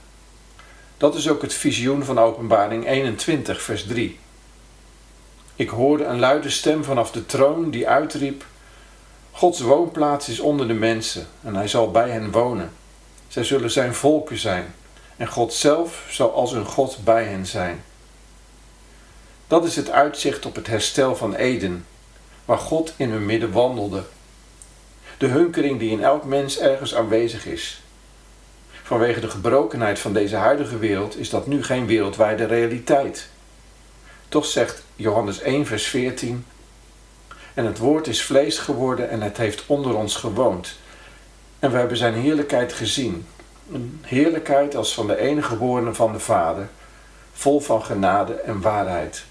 Dat 0.97 1.15
is 1.15 1.29
ook 1.29 1.43
het 1.43 1.55
visioen 1.55 2.05
van 2.05 2.19
Openbaring 2.19 2.87
21, 2.87 3.63
vers 3.63 3.87
3. 3.87 4.19
Ik 5.57 5.69
hoorde 5.69 6.05
een 6.05 6.19
luide 6.19 6.51
stem 6.51 6.85
vanaf 6.85 7.11
de 7.11 7.27
troon 7.27 7.71
die 7.71 7.89
uitriep: 7.89 8.45
Gods 9.31 9.61
woonplaats 9.61 10.29
is 10.29 10.41
onder 10.41 10.69
de 10.69 10.75
mensen 10.75 11.27
en 11.43 11.55
hij 11.55 11.69
zal 11.69 11.91
bij 11.91 12.11
hen 12.11 12.31
wonen. 12.31 12.73
Zij 13.29 13.45
zullen 13.45 13.71
zijn 13.71 13.95
volken 13.95 14.39
zijn 14.39 14.75
en 15.17 15.27
God 15.27 15.53
zelf 15.53 16.07
zal 16.11 16.35
als 16.35 16.53
hun 16.53 16.65
God 16.65 16.99
bij 17.05 17.25
hen 17.25 17.47
zijn. 17.47 17.85
Dat 19.47 19.65
is 19.65 19.77
het 19.77 19.91
uitzicht 19.91 20.47
op 20.47 20.55
het 20.55 20.67
herstel 20.67 21.17
van 21.17 21.35
Eden, 21.35 21.87
waar 22.45 22.59
God 22.59 22.93
in 22.97 23.11
hun 23.11 23.27
midden 23.27 23.53
wandelde. 23.53 24.03
De 25.19 25.27
hunkering 25.27 25.79
die 25.79 25.91
in 25.91 26.03
elk 26.03 26.25
mens 26.25 26.59
ergens 26.59 26.95
aanwezig 26.95 27.47
is. 27.47 27.83
Vanwege 28.83 29.21
de 29.21 29.31
gebrokenheid 29.31 29.99
van 29.99 30.13
deze 30.13 30.37
huidige 30.37 30.79
wereld 30.79 31.19
is 31.19 31.31
dat 31.31 31.47
nu 31.47 31.63
geen 31.63 31.87
wereldwijde 31.87 32.45
realiteit. 32.45 33.29
Toch 34.29 34.47
zegt 34.47 34.83
Johannes 34.97 35.41
1, 35.41 35.67
vers 35.67 35.87
14: 35.87 36.45
En 37.55 37.65
het 37.65 37.79
woord 37.79 38.07
is 38.07 38.23
vlees 38.23 38.59
geworden 38.59 39.11
en 39.11 39.23
het 39.23 39.37
heeft 39.37 39.65
onder 39.67 39.97
ons 39.97 40.17
gewoond. 40.17 40.77
En 41.59 41.71
we 41.71 41.77
hebben 41.77 41.97
zijn 41.97 42.15
heerlijkheid 42.15 42.73
gezien. 42.73 43.27
Een 43.73 44.01
heerlijkheid 44.03 44.77
als 44.77 44.95
van 44.95 45.07
de 45.07 45.17
enige 45.17 45.49
geborene 45.49 45.95
van 45.95 46.13
de 46.13 46.21
Vader, 46.21 46.69
vol 47.33 47.61
van 47.61 47.85
genade 47.85 48.33
en 48.35 48.61
waarheid. 48.61 49.25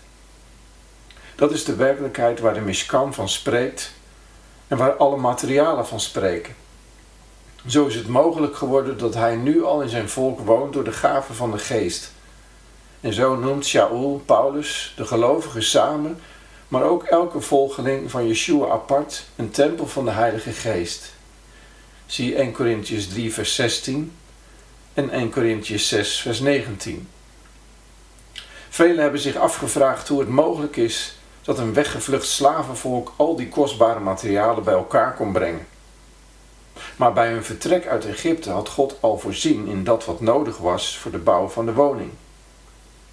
Dat 1.43 1.51
is 1.51 1.63
de 1.63 1.75
werkelijkheid 1.75 2.39
waar 2.39 2.53
de 2.53 2.59
Mishkan 2.59 3.13
van 3.13 3.29
spreekt 3.29 3.93
en 4.67 4.77
waar 4.77 4.95
alle 4.95 5.17
materialen 5.17 5.87
van 5.87 5.99
spreken. 5.99 6.55
Zo 7.67 7.85
is 7.85 7.95
het 7.95 8.07
mogelijk 8.07 8.55
geworden 8.55 8.97
dat 8.97 9.13
hij 9.13 9.35
nu 9.35 9.63
al 9.63 9.81
in 9.81 9.89
zijn 9.89 10.09
volk 10.09 10.39
woont 10.39 10.73
door 10.73 10.83
de 10.83 10.91
gave 10.91 11.33
van 11.33 11.51
de 11.51 11.57
geest. 11.57 12.11
En 13.01 13.13
zo 13.13 13.35
noemt 13.35 13.65
Shaul, 13.65 14.21
Paulus, 14.25 14.93
de 14.95 15.05
gelovigen 15.05 15.63
samen, 15.63 16.19
maar 16.67 16.83
ook 16.83 17.03
elke 17.03 17.41
volgeling 17.41 18.11
van 18.11 18.27
Yeshua 18.27 18.67
apart, 18.67 19.23
een 19.35 19.51
tempel 19.51 19.87
van 19.87 20.05
de 20.05 20.11
Heilige 20.11 20.51
Geest. 20.51 21.13
Zie 22.05 22.35
1 22.35 22.51
Corinthians 22.51 23.07
3, 23.07 23.33
vers 23.33 23.55
16 23.55 24.11
en 24.93 25.09
1 25.09 25.31
Corinthians 25.31 25.87
6, 25.87 26.19
vers 26.19 26.39
19. 26.39 27.07
Velen 28.69 29.01
hebben 29.01 29.19
zich 29.19 29.35
afgevraagd 29.35 30.07
hoe 30.07 30.19
het 30.19 30.29
mogelijk 30.29 30.77
is 30.77 31.15
dat 31.43 31.57
een 31.57 31.73
weggevlucht 31.73 32.27
slavenvolk 32.27 33.13
al 33.15 33.35
die 33.35 33.49
kostbare 33.49 33.99
materialen 33.99 34.63
bij 34.63 34.73
elkaar 34.73 35.13
kon 35.13 35.31
brengen. 35.31 35.67
Maar 36.95 37.13
bij 37.13 37.29
hun 37.29 37.43
vertrek 37.43 37.87
uit 37.87 38.05
Egypte 38.05 38.49
had 38.49 38.69
God 38.69 38.95
al 38.99 39.17
voorzien 39.17 39.67
in 39.67 39.83
dat 39.83 40.05
wat 40.05 40.21
nodig 40.21 40.57
was 40.57 40.97
voor 40.97 41.11
de 41.11 41.17
bouw 41.17 41.47
van 41.47 41.65
de 41.65 41.73
woning. 41.73 42.11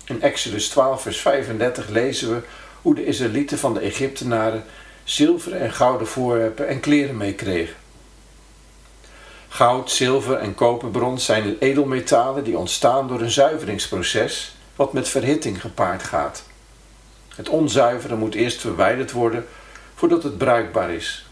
In 0.05 0.23
Exodus 0.23 0.69
12, 0.69 1.03
vers 1.03 1.21
35 1.21 1.89
lezen 1.89 2.35
we 2.35 2.43
hoe 2.83 2.95
de 2.95 3.05
Israëlieten 3.05 3.59
van 3.59 3.75
de 3.75 3.81
Egyptenaren 3.81 4.65
zilver 5.05 5.53
en 5.53 5.73
gouden 5.73 6.07
voorwerpen 6.07 6.69
en 6.69 6.81
kleren 6.81 7.17
meekregen. 7.17 7.77
Goud, 9.49 9.91
zilver 9.91 10.37
en 10.37 10.55
koperbrons 10.55 11.25
zijn 11.25 11.57
edelmetalen 11.59 12.45
die 12.45 12.59
ontstaan 12.59 13.09
door 13.09 13.21
een 13.21 13.31
zuiveringsproces 13.31 14.55
wat 14.77 14.93
met 14.93 15.09
verhitting 15.09 15.61
gepaard 15.61 16.03
gaat. 16.03 16.43
Het 17.41 17.49
onzuivere 17.49 18.17
moet 18.17 18.35
eerst 18.35 18.61
verwijderd 18.61 19.13
worden 19.13 19.47
voordat 19.95 20.23
het 20.23 20.39
bruikbaar 20.39 20.91
is. 20.91 21.27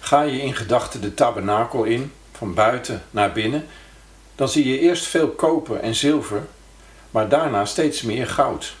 Ga 0.00 0.22
je 0.22 0.42
in 0.42 0.54
gedachten 0.54 1.00
de 1.00 1.14
tabernakel 1.14 1.84
in, 1.84 2.12
van 2.32 2.54
buiten 2.54 3.02
naar 3.10 3.32
binnen, 3.32 3.66
dan 4.34 4.48
zie 4.48 4.68
je 4.68 4.78
eerst 4.78 5.04
veel 5.04 5.28
koper 5.28 5.80
en 5.80 5.94
zilver, 5.94 6.42
maar 7.10 7.28
daarna 7.28 7.64
steeds 7.64 8.02
meer 8.02 8.26
goud. 8.26 8.74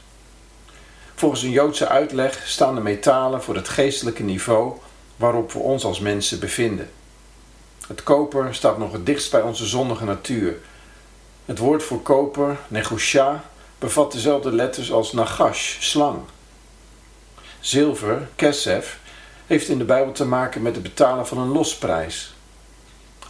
Volgens 1.14 1.42
een 1.42 1.50
Joodse 1.50 1.88
uitleg 1.88 2.46
staan 2.46 2.74
de 2.74 2.80
metalen 2.80 3.42
voor 3.42 3.54
het 3.54 3.68
geestelijke 3.68 4.22
niveau 4.22 4.72
waarop 5.16 5.52
we 5.52 5.58
ons 5.58 5.84
als 5.84 6.00
mensen 6.00 6.40
bevinden. 6.40 6.90
Het 7.86 8.02
koper 8.02 8.54
staat 8.54 8.78
nog 8.78 8.92
het 8.92 9.06
dichtst 9.06 9.30
bij 9.30 9.42
onze 9.42 9.66
zondige 9.66 10.04
natuur. 10.04 10.56
Het 11.44 11.58
woord 11.58 11.82
voor 11.82 12.02
koper, 12.02 12.58
negosha, 12.68 13.44
bevat 13.78 14.12
dezelfde 14.12 14.52
letters 14.52 14.92
als 14.92 15.12
nagash, 15.12 15.76
slang. 15.80 16.18
Zilver, 17.64 18.28
kesef, 18.36 18.98
heeft 19.46 19.68
in 19.68 19.78
de 19.78 19.84
Bijbel 19.84 20.12
te 20.12 20.24
maken 20.24 20.62
met 20.62 20.74
het 20.74 20.82
betalen 20.82 21.26
van 21.26 21.38
een 21.38 21.48
losprijs. 21.48 22.34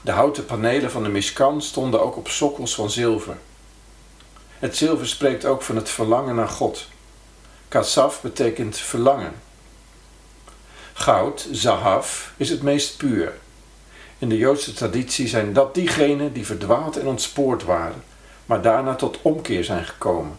De 0.00 0.10
houten 0.10 0.44
panelen 0.44 0.90
van 0.90 1.02
de 1.02 1.08
Mishkan 1.08 1.62
stonden 1.62 2.02
ook 2.02 2.16
op 2.16 2.28
sokkels 2.28 2.74
van 2.74 2.90
zilver. 2.90 3.36
Het 4.58 4.76
zilver 4.76 5.06
spreekt 5.06 5.44
ook 5.44 5.62
van 5.62 5.76
het 5.76 5.88
verlangen 5.88 6.34
naar 6.34 6.48
God. 6.48 6.88
Kasaf 7.68 8.22
betekent 8.22 8.76
verlangen. 8.76 9.34
Goud, 10.92 11.48
zahav, 11.50 12.28
is 12.36 12.50
het 12.50 12.62
meest 12.62 12.96
puur. 12.96 13.32
In 14.18 14.28
de 14.28 14.36
Joodse 14.36 14.72
traditie 14.72 15.28
zijn 15.28 15.52
dat 15.52 15.74
diegenen 15.74 16.32
die 16.32 16.46
verdwaald 16.46 16.96
en 16.96 17.06
ontspoord 17.06 17.64
waren, 17.64 18.04
maar 18.46 18.62
daarna 18.62 18.94
tot 18.94 19.18
omkeer 19.22 19.64
zijn 19.64 19.84
gekomen. 19.84 20.36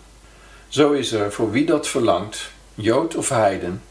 Zo 0.67 0.91
is 0.91 1.11
er 1.11 1.31
voor 1.31 1.51
wie 1.51 1.65
dat 1.65 1.87
verlangt, 1.87 2.53
Jood 2.77 3.15
of 3.15 3.29
Heiden, 3.29 3.81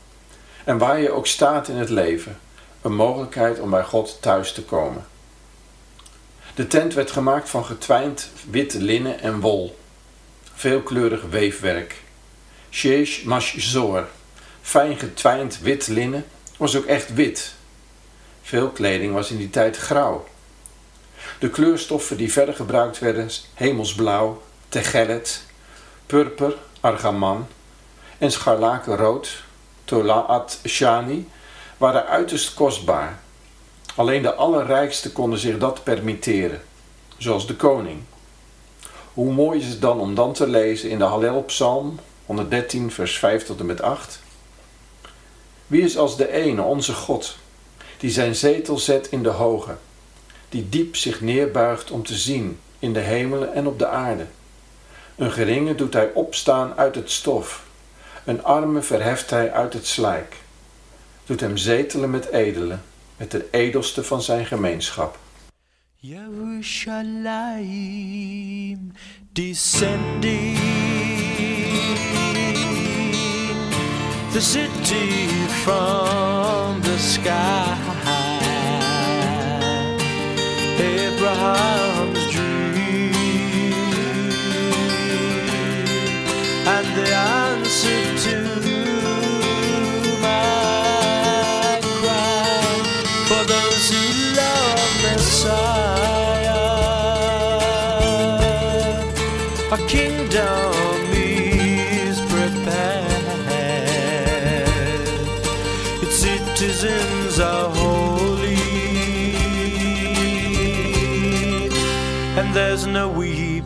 en 0.65 0.79
waar 0.79 1.01
je 1.01 1.11
ook 1.11 1.27
staat 1.27 1.69
in 1.69 1.77
het 1.77 1.89
leven, 1.89 2.39
een 2.83 2.95
mogelijkheid 2.95 3.61
om 3.61 3.71
bij 3.71 3.85
God 3.85 4.19
thuis 4.21 4.53
te 4.53 4.63
komen. 4.65 5.07
De 6.55 6.67
tent 6.67 6.95
werd 6.95 7.11
gemaakt 7.11 7.49
van 7.49 7.65
getwijnd 7.65 8.31
wit 8.51 8.75
linnen 8.75 9.21
en 9.21 9.41
wol, 9.41 9.79
veelkleurig 10.55 11.23
weefwerk. 11.23 12.03
Sheesh 12.71 13.23
mashzor, 13.23 14.09
fijn 14.63 14.99
getwijnd 14.99 15.59
wit 15.59 15.89
linnen, 15.89 16.25
was 16.57 16.77
ook 16.77 16.85
echt 16.85 17.15
wit. 17.15 17.55
Veel 18.43 18.71
kleding 18.71 19.13
was 19.13 19.31
in 19.31 19.37
die 19.37 19.51
tijd 19.51 19.77
grauw. 19.77 20.29
De 21.39 21.51
kleurstoffen 21.51 22.17
die 22.17 22.33
verder 22.33 22.55
gebruikt 22.55 22.99
werden, 22.99 23.31
hemelsblauw, 23.55 24.43
tegellet, 24.69 25.43
purper, 26.07 26.57
argaman 26.81 27.47
en 28.19 28.33
scharlakenrood, 28.33 29.43
tolaat 29.85 30.61
shani, 30.67 31.29
waren 31.77 32.07
uiterst 32.07 32.55
kostbaar. 32.55 33.19
Alleen 33.95 34.23
de 34.23 34.35
allerrijkste 34.35 35.13
konden 35.13 35.39
zich 35.39 35.59
dat 35.59 35.83
permitteren, 35.83 36.63
zoals 37.17 37.47
de 37.47 37.57
koning. 37.57 38.03
Hoe 39.15 39.33
mooi 39.33 39.61
is 39.61 39.67
het 39.67 39.81
dan 39.81 40.01
om 40.01 40.15
dan 40.15 40.33
te 40.33 40.49
lezen 40.49 40.91
in 40.91 40.99
de 40.99 41.05
Hallelpsalm 41.05 41.99
113, 42.27 42.91
vers 42.91 43.19
5 43.19 43.45
tot 43.45 43.61
en 43.61 43.67
met 43.67 43.83
8. 43.83 44.21
Wie 45.67 45.83
is 45.83 45.97
als 45.97 46.17
de 46.17 46.33
ene, 46.33 46.63
onze 46.63 46.93
God, 46.93 47.37
die 47.99 48.11
zijn 48.11 48.35
zetel 48.35 48.79
zet 48.79 49.09
in 49.09 49.23
de 49.23 49.29
hoge, 49.29 49.77
die 50.49 50.69
diep 50.69 50.97
zich 50.97 51.21
neerbuigt 51.21 51.91
om 51.91 52.03
te 52.03 52.15
zien 52.15 52.59
in 52.79 52.93
de 52.93 53.01
hemelen 53.01 53.55
en 53.55 53.67
op 53.67 53.79
de 53.79 53.87
aarde. 53.87 54.27
Een 55.17 55.33
geringe 55.33 55.75
doet 55.75 55.93
hij 55.93 56.11
opstaan 56.13 56.73
uit 56.77 56.95
het 56.95 57.11
stof, 57.11 57.65
een 58.25 58.45
arme 58.45 58.83
verheft 58.83 59.31
hij 59.31 59.53
uit 59.53 59.73
het 59.73 59.87
slijk, 59.87 60.37
doet 61.27 61.41
hem 61.41 61.57
zetelen 61.57 62.11
met 62.11 62.31
edelen, 62.31 62.83
met 63.17 63.31
de 63.31 63.49
edelste 63.51 64.05
van 64.05 64.23
zijn 64.23 64.47
gemeenschap. 64.47 65.19
Yerushalayim 65.97 68.93
descending, 69.33 70.59
the 74.33 74.41
city 74.41 75.29
from 75.63 76.81
the 76.83 76.99
sky. 76.99 77.85
Abraham's 81.27 81.94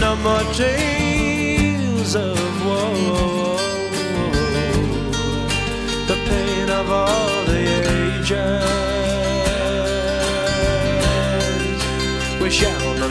No 0.00 0.16
more 0.16 0.44
tales 0.54 2.14
of 2.14 2.38
woe. 2.64 3.56
The 6.06 6.16
pain 6.28 6.70
of 6.70 6.90
all 6.90 7.44
the 7.46 7.64
ages. 7.98 8.62
We 12.40 12.50
shall 12.50 12.94
no 12.98 13.08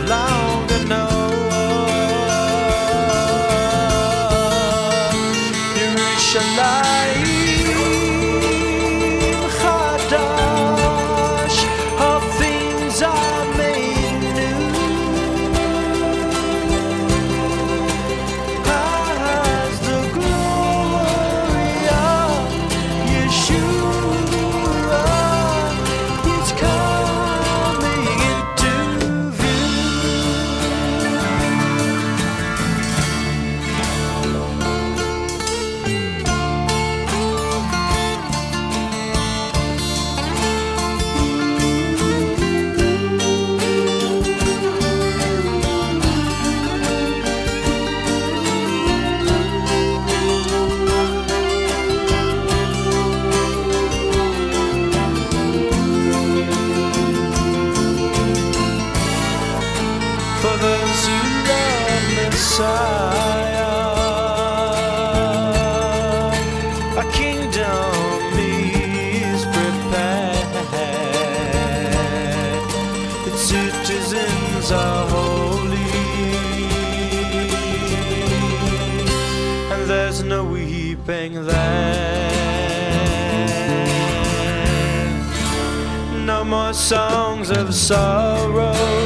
songs 86.85 87.49
of 87.49 87.73
sorrow. 87.73 89.04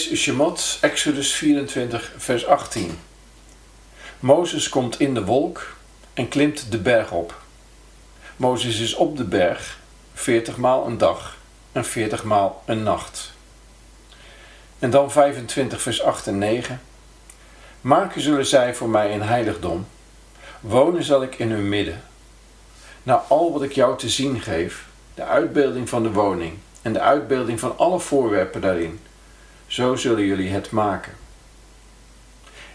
Shemot, 0.00 0.78
Exodus 0.80 1.32
24, 1.32 2.12
vers 2.16 2.46
18. 2.46 2.98
Mozes 4.20 4.68
komt 4.68 5.00
in 5.00 5.14
de 5.14 5.24
wolk 5.24 5.76
en 6.14 6.28
klimt 6.28 6.70
de 6.70 6.78
berg 6.78 7.12
op. 7.12 7.40
Mozes 8.36 8.80
is 8.80 8.94
op 8.94 9.16
de 9.16 9.24
berg 9.24 9.78
40 10.14 10.56
maal 10.56 10.86
een 10.86 10.98
dag 10.98 11.36
en 11.72 11.84
40 11.84 12.24
maal 12.24 12.62
een 12.66 12.82
nacht. 12.82 13.32
En 14.78 14.90
dan 14.90 15.10
25 15.10 15.82
vers 15.82 16.02
8 16.02 16.26
en 16.26 16.38
9. 16.38 16.80
Maken 17.80 18.20
zullen 18.20 18.46
zij 18.46 18.74
voor 18.74 18.88
mij 18.88 19.14
een 19.14 19.22
heiligdom. 19.22 19.86
Wonen 20.60 21.02
zal 21.02 21.22
ik 21.22 21.38
in 21.38 21.50
hun 21.50 21.68
midden. 21.68 22.02
Na 23.02 23.24
al 23.28 23.52
wat 23.52 23.62
ik 23.62 23.72
jou 23.72 23.98
te 23.98 24.08
zien 24.08 24.40
geef, 24.40 24.86
de 25.14 25.24
uitbeelding 25.24 25.88
van 25.88 26.02
de 26.02 26.12
woning 26.12 26.58
en 26.82 26.92
de 26.92 27.00
uitbeelding 27.00 27.60
van 27.60 27.78
alle 27.78 28.00
voorwerpen 28.00 28.60
daarin, 28.60 29.00
zo 29.70 29.96
zullen 29.96 30.24
jullie 30.24 30.50
het 30.50 30.70
maken. 30.70 31.12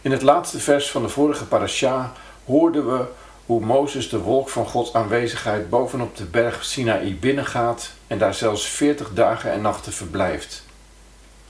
In 0.01 0.12
het 0.12 0.21
laatste 0.21 0.60
vers 0.60 0.91
van 0.91 1.01
de 1.01 1.10
vorige 1.10 1.45
parasha 1.45 2.13
hoorden 2.45 2.97
we 2.97 3.05
hoe 3.45 3.65
Mozes 3.65 4.10
de 4.10 4.19
wolk 4.19 4.49
van 4.49 4.67
Gods 4.67 4.93
aanwezigheid 4.93 5.69
bovenop 5.69 6.17
de 6.17 6.23
berg 6.23 6.65
Sinaï 6.65 7.15
binnengaat 7.19 7.91
en 8.08 8.17
daar 8.17 8.34
zelfs 8.34 8.67
40 8.67 9.13
dagen 9.13 9.51
en 9.51 9.62
nachten 9.62 9.93
verblijft. 9.93 10.63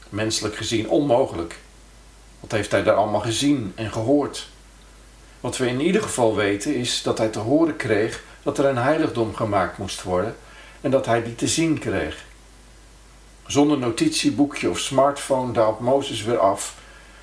Menselijk 0.09 0.55
gezien 0.55 0.89
onmogelijk. 0.89 1.59
Wat 2.39 2.51
heeft 2.51 2.71
hij 2.71 2.83
daar 2.83 2.95
allemaal 2.95 3.21
gezien 3.21 3.71
en 3.75 3.91
gehoord? 3.91 4.47
Wat 5.39 5.57
we 5.57 5.67
in 5.67 5.81
ieder 5.81 6.01
geval 6.01 6.35
weten 6.35 6.75
is 6.75 7.01
dat 7.01 7.17
hij 7.17 7.29
te 7.29 7.39
horen 7.39 7.75
kreeg 7.75 8.23
dat 8.43 8.57
er 8.57 8.65
een 8.65 8.77
heiligdom 8.77 9.35
gemaakt 9.35 9.77
moest 9.77 10.03
worden 10.03 10.35
en 10.81 10.91
dat 10.91 11.05
hij 11.05 11.23
die 11.23 11.35
te 11.35 11.47
zien 11.47 11.79
kreeg. 11.79 12.24
Zonder 13.47 13.77
notitieboekje 13.77 14.69
of 14.69 14.79
smartphone 14.79 15.53
daalt 15.53 15.79
Mozes 15.79 16.23
weer 16.23 16.37
af, 16.37 16.75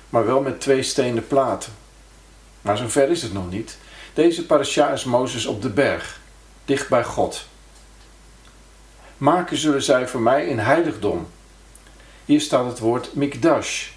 maar 0.09 0.25
wel 0.25 0.41
met 0.41 0.61
twee 0.61 0.83
stenen 0.83 1.27
platen. 1.27 1.73
Maar 2.61 2.77
zover 2.77 3.09
is 3.09 3.21
het 3.21 3.33
nog 3.33 3.49
niet. 3.49 3.77
Deze 4.13 4.45
parasha 4.45 4.89
is 4.89 5.03
Mozes 5.03 5.45
op 5.45 5.61
de 5.61 5.69
berg, 5.69 6.19
dicht 6.65 6.89
bij 6.89 7.03
God. 7.03 7.45
Maken 9.17 9.57
zullen 9.57 9.83
zij 9.83 10.07
voor 10.07 10.21
mij 10.21 10.51
een 10.51 10.59
heiligdom. 10.59 11.27
Hier 12.25 12.41
staat 12.41 12.65
het 12.65 12.79
woord 12.79 13.15
mikdash. 13.15 13.89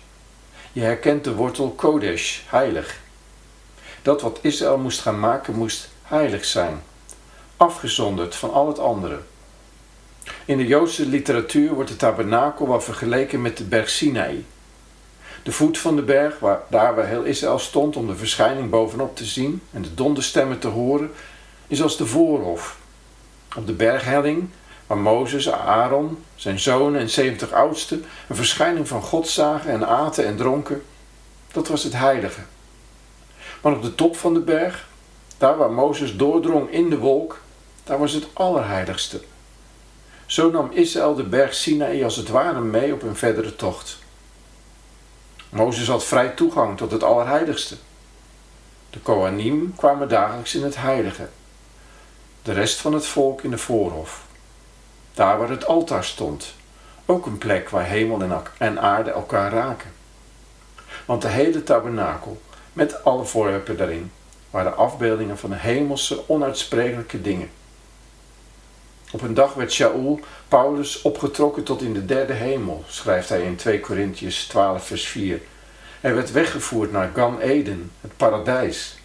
Je 0.72 0.80
herkent 0.80 1.24
de 1.24 1.34
wortel 1.34 1.70
kodesh, 1.70 2.40
heilig. 2.46 3.00
Dat 4.02 4.22
wat 4.22 4.38
Israël 4.42 4.78
moest 4.78 5.00
gaan 5.00 5.20
maken 5.20 5.54
moest 5.54 5.88
heilig 6.02 6.44
zijn, 6.44 6.82
afgezonderd 7.56 8.34
van 8.34 8.52
al 8.52 8.66
het 8.68 8.78
andere. 8.78 9.20
In 10.44 10.56
de 10.56 10.66
Joodse 10.66 11.06
literatuur 11.06 11.74
wordt 11.74 11.90
de 11.90 11.96
tabernakel 11.96 12.68
wel 12.68 12.80
vergeleken 12.80 13.42
met 13.42 13.56
de 13.56 13.64
berg 13.64 13.88
Sinai. 13.88 14.46
De 15.42 15.52
voet 15.52 15.78
van 15.78 15.96
de 15.96 16.02
berg, 16.02 16.38
waar, 16.38 16.60
daar 16.68 16.94
waar 16.94 17.06
heel 17.06 17.22
Israël 17.22 17.58
stond 17.58 17.96
om 17.96 18.06
de 18.06 18.16
verschijning 18.16 18.70
bovenop 18.70 19.16
te 19.16 19.24
zien 19.24 19.62
en 19.72 19.82
de 19.82 19.94
donderstemmen 19.94 20.58
te 20.58 20.68
horen, 20.68 21.10
is 21.66 21.82
als 21.82 21.96
de 21.96 22.06
voorhof. 22.06 22.78
Op 23.56 23.66
de 23.66 23.72
berghelling, 23.72 24.48
waar 24.86 24.98
Mozes, 24.98 25.50
Aaron, 25.50 26.18
zijn 26.34 26.58
zonen 26.58 27.00
en 27.00 27.10
zeventig 27.10 27.52
oudsten 27.52 28.04
een 28.28 28.36
verschijning 28.36 28.88
van 28.88 29.02
God 29.02 29.28
zagen 29.28 29.70
en 29.70 29.88
aten 29.88 30.26
en 30.26 30.36
dronken, 30.36 30.82
dat 31.52 31.68
was 31.68 31.82
het 31.82 31.92
heilige. 31.92 32.40
Maar 33.62 33.72
op 33.72 33.82
de 33.82 33.94
top 33.94 34.16
van 34.16 34.34
de 34.34 34.40
berg, 34.40 34.88
daar 35.38 35.56
waar 35.56 35.72
Mozes 35.72 36.16
doordrong 36.16 36.70
in 36.70 36.90
de 36.90 36.98
wolk, 36.98 37.40
daar 37.84 37.98
was 37.98 38.12
het 38.12 38.26
allerheiligste. 38.32 39.20
Zo 40.26 40.50
nam 40.50 40.70
Israël 40.72 41.14
de 41.14 41.22
berg 41.22 41.54
Sinaï 41.54 42.04
als 42.04 42.16
het 42.16 42.28
ware 42.28 42.60
mee 42.60 42.92
op 42.92 43.02
een 43.02 43.16
verdere 43.16 43.56
tocht. 43.56 43.98
Mozes 45.48 45.88
had 45.88 46.04
vrij 46.04 46.28
toegang 46.28 46.76
tot 46.76 46.90
het 46.90 47.02
Allerheiligste. 47.02 47.76
De 48.90 48.98
Kohanim 48.98 49.74
kwamen 49.76 50.08
dagelijks 50.08 50.54
in 50.54 50.62
het 50.62 50.76
heilige. 50.76 51.28
De 52.42 52.52
rest 52.52 52.80
van 52.80 52.92
het 52.92 53.06
volk 53.06 53.42
in 53.42 53.50
de 53.50 53.58
voorhof. 53.58 54.24
Daar 55.14 55.38
waar 55.38 55.50
het 55.50 55.66
altaar 55.66 56.04
stond. 56.04 56.54
Ook 57.06 57.26
een 57.26 57.38
plek 57.38 57.68
waar 57.68 57.86
hemel 57.86 58.42
en 58.58 58.80
aarde 58.80 59.10
elkaar 59.10 59.52
raken. 59.52 59.92
Want 61.04 61.22
de 61.22 61.28
hele 61.28 61.62
tabernakel, 61.62 62.40
met 62.72 63.04
alle 63.04 63.24
voorwerpen 63.24 63.76
daarin, 63.76 64.12
waren 64.50 64.76
afbeeldingen 64.76 65.38
van 65.38 65.52
hemelse, 65.52 66.28
onuitsprekelijke 66.28 67.20
dingen. 67.20 67.50
Op 69.10 69.22
een 69.22 69.34
dag 69.34 69.54
werd 69.54 69.72
Shaul, 69.72 70.20
Paulus, 70.48 71.02
opgetrokken 71.02 71.62
tot 71.62 71.82
in 71.82 71.92
de 71.92 72.04
derde 72.04 72.32
hemel, 72.32 72.84
schrijft 72.88 73.28
hij 73.28 73.42
in 73.42 73.56
2 73.56 73.80
Korintiërs 73.80 74.46
12 74.46 74.86
vers 74.86 75.06
4. 75.06 75.40
Hij 76.00 76.14
werd 76.14 76.32
weggevoerd 76.32 76.92
naar 76.92 77.10
Gan 77.14 77.40
Eden, 77.40 77.90
het 78.00 78.16
paradijs. 78.16 78.98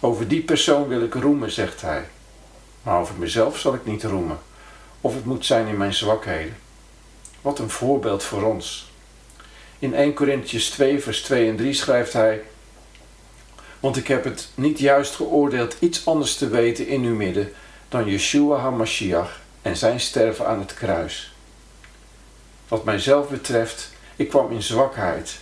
Over 0.00 0.28
die 0.28 0.42
persoon 0.42 0.88
wil 0.88 1.02
ik 1.02 1.14
roemen, 1.14 1.50
zegt 1.50 1.80
hij. 1.80 2.04
Maar 2.82 3.00
over 3.00 3.14
mezelf 3.18 3.58
zal 3.58 3.74
ik 3.74 3.84
niet 3.84 4.04
roemen, 4.04 4.38
of 5.00 5.14
het 5.14 5.24
moet 5.24 5.46
zijn 5.46 5.66
in 5.66 5.76
mijn 5.76 5.94
zwakheden. 5.94 6.56
Wat 7.40 7.58
een 7.58 7.70
voorbeeld 7.70 8.22
voor 8.22 8.42
ons. 8.42 8.90
In 9.78 9.94
1 9.94 10.14
Korintiërs 10.14 10.70
2 10.70 11.02
vers 11.02 11.22
2 11.22 11.48
en 11.48 11.56
3 11.56 11.72
schrijft 11.72 12.12
hij... 12.12 12.42
Want 13.80 13.96
ik 13.96 14.08
heb 14.08 14.24
het 14.24 14.48
niet 14.54 14.78
juist 14.78 15.14
geoordeeld 15.14 15.76
iets 15.78 16.06
anders 16.06 16.36
te 16.36 16.48
weten 16.48 16.86
in 16.86 17.02
uw 17.02 17.14
midden 17.14 17.52
dan 17.92 18.08
Yeshua 18.08 18.56
HaMashiach 18.58 19.40
en 19.62 19.76
zijn 19.76 20.00
sterven 20.00 20.46
aan 20.46 20.58
het 20.58 20.74
kruis. 20.74 21.34
Wat 22.68 22.84
mijzelf 22.84 23.28
betreft, 23.28 23.90
ik 24.16 24.28
kwam 24.28 24.50
in 24.50 24.62
zwakheid 24.62 25.38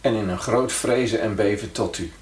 en 0.00 0.14
in 0.14 0.28
een 0.28 0.38
groot 0.38 0.72
vrezen 0.72 1.20
en 1.20 1.34
beven 1.34 1.72
tot 1.72 1.98
u. 1.98 2.12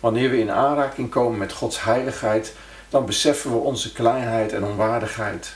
Wanneer 0.00 0.30
we 0.30 0.38
in 0.38 0.50
aanraking 0.50 1.10
komen 1.10 1.38
met 1.38 1.52
Gods 1.52 1.82
heiligheid, 1.82 2.54
dan 2.88 3.06
beseffen 3.06 3.50
we 3.50 3.56
onze 3.56 3.92
kleinheid 3.92 4.52
en 4.52 4.64
onwaardigheid. 4.64 5.54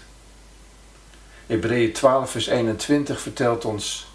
Hebreeën 1.46 1.92
12, 1.92 2.30
vers 2.30 2.46
21 2.46 3.20
vertelt 3.20 3.64
ons: 3.64 4.08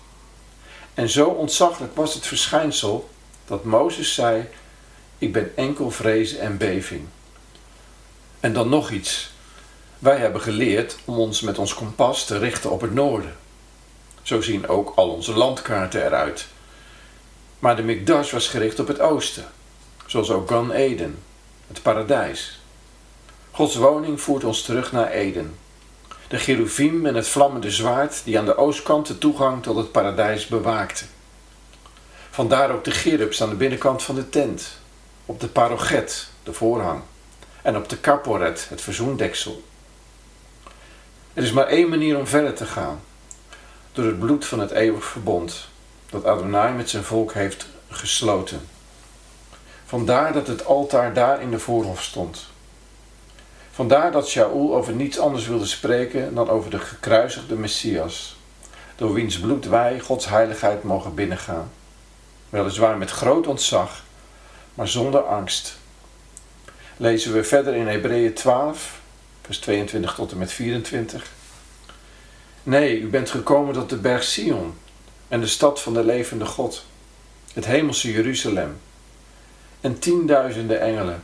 En 0.93 1.09
zo 1.09 1.27
ontzaglijk 1.29 1.95
was 1.95 2.13
het 2.13 2.25
verschijnsel 2.25 3.09
dat 3.45 3.63
Mozes 3.63 4.13
zei: 4.13 4.47
Ik 5.17 5.33
ben 5.33 5.51
enkel 5.55 5.91
vrezen 5.91 6.39
en 6.39 6.57
beving. 6.57 7.07
En 8.43 8.53
dan 8.53 8.69
nog 8.69 8.91
iets. 8.91 9.31
Wij 9.99 10.17
hebben 10.17 10.41
geleerd 10.41 10.97
om 11.05 11.17
ons 11.17 11.41
met 11.41 11.57
ons 11.57 11.73
kompas 11.73 12.25
te 12.25 12.37
richten 12.37 12.71
op 12.71 12.81
het 12.81 12.93
noorden. 12.93 13.35
Zo 14.21 14.41
zien 14.41 14.67
ook 14.67 14.93
al 14.95 15.09
onze 15.09 15.33
landkaarten 15.33 16.05
eruit. 16.05 16.47
Maar 17.59 17.75
de 17.75 17.83
Mikdash 17.83 18.31
was 18.31 18.47
gericht 18.47 18.79
op 18.79 18.87
het 18.87 18.99
oosten, 18.99 19.45
zoals 20.05 20.29
ook 20.29 20.47
Gan 20.47 20.71
Eden, 20.71 21.19
het 21.67 21.81
paradijs. 21.81 22.59
Gods 23.51 23.75
woning 23.75 24.21
voert 24.21 24.43
ons 24.43 24.61
terug 24.61 24.91
naar 24.91 25.11
Eden. 25.11 25.55
De 26.27 26.37
cherubim 26.37 27.05
en 27.05 27.15
het 27.15 27.27
vlammende 27.27 27.71
zwaard 27.71 28.21
die 28.23 28.39
aan 28.39 28.45
de 28.45 28.57
oostkant 28.57 29.07
de 29.07 29.17
toegang 29.17 29.63
tot 29.63 29.75
het 29.75 29.91
paradijs 29.91 30.47
bewaakten. 30.47 31.07
Vandaar 32.29 32.71
ook 32.71 32.83
de 32.83 32.91
cherubs 32.91 33.41
aan 33.41 33.49
de 33.49 33.55
binnenkant 33.55 34.03
van 34.03 34.15
de 34.15 34.29
tent, 34.29 34.77
op 35.25 35.39
de 35.39 35.47
paroget, 35.47 36.27
de 36.43 36.53
voorhang 36.53 37.01
en 37.63 37.77
op 37.77 37.89
de 37.89 37.97
kaporet, 37.97 38.69
het 38.69 38.81
verzoendeksel. 38.81 39.63
Er 41.33 41.43
is 41.43 41.51
maar 41.51 41.67
één 41.67 41.89
manier 41.89 42.17
om 42.17 42.27
verder 42.27 42.53
te 42.53 42.65
gaan. 42.65 43.01
Door 43.91 44.05
het 44.05 44.19
bloed 44.19 44.45
van 44.45 44.59
het 44.59 44.71
eeuwig 44.71 45.05
verbond 45.05 45.67
dat 46.09 46.25
Adonai 46.25 46.73
met 46.73 46.89
zijn 46.89 47.03
volk 47.03 47.33
heeft 47.33 47.67
gesloten. 47.89 48.61
Vandaar 49.85 50.33
dat 50.33 50.47
het 50.47 50.65
altaar 50.65 51.13
daar 51.13 51.41
in 51.41 51.51
de 51.51 51.59
voorhof 51.59 52.03
stond. 52.03 52.45
Vandaar 53.71 54.11
dat 54.11 54.27
Shaul 54.27 54.75
over 54.75 54.93
niets 54.93 55.19
anders 55.19 55.47
wilde 55.47 55.65
spreken 55.65 56.35
dan 56.35 56.49
over 56.49 56.69
de 56.69 56.79
gekruisigde 56.79 57.55
Messias, 57.55 58.35
door 58.95 59.13
wiens 59.13 59.39
bloed 59.39 59.65
wij 59.65 59.99
Gods 59.99 60.25
heiligheid 60.25 60.83
mogen 60.83 61.15
binnengaan. 61.15 61.71
Weliswaar 62.49 62.97
met 62.97 63.11
groot 63.11 63.47
ontzag, 63.47 64.03
maar 64.73 64.87
zonder 64.87 65.21
angst 65.21 65.81
lezen 66.97 67.33
we 67.33 67.43
verder 67.43 67.75
in 67.75 67.87
Hebreeën 67.87 68.33
12, 68.33 69.01
vers 69.41 69.57
22 69.59 70.15
tot 70.15 70.31
en 70.31 70.37
met 70.37 70.51
24. 70.51 71.31
Nee, 72.63 72.99
u 72.99 73.07
bent 73.07 73.29
gekomen 73.29 73.73
tot 73.73 73.89
de 73.89 73.97
berg 73.97 74.23
Sion 74.23 74.73
en 75.27 75.39
de 75.39 75.47
stad 75.47 75.81
van 75.81 75.93
de 75.93 76.03
levende 76.03 76.45
God, 76.45 76.85
het 77.53 77.65
hemelse 77.65 78.11
Jeruzalem, 78.11 78.77
en 79.81 79.99
tienduizenden 79.99 80.81
engelen, 80.81 81.23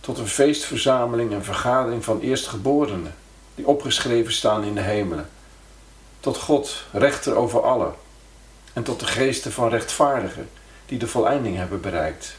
tot 0.00 0.18
een 0.18 0.28
feestverzameling 0.28 1.32
en 1.32 1.44
vergadering 1.44 2.04
van 2.04 2.20
eerstgeborenen, 2.20 3.14
die 3.54 3.66
opgeschreven 3.66 4.32
staan 4.32 4.64
in 4.64 4.74
de 4.74 4.80
hemelen, 4.80 5.28
tot 6.20 6.36
God, 6.36 6.84
rechter 6.92 7.34
over 7.34 7.62
allen, 7.62 7.94
en 8.72 8.82
tot 8.82 9.00
de 9.00 9.06
geesten 9.06 9.52
van 9.52 9.68
rechtvaardigen, 9.68 10.48
die 10.86 10.98
de 10.98 11.06
voleinding 11.06 11.56
hebben 11.56 11.80
bereikt, 11.80 12.36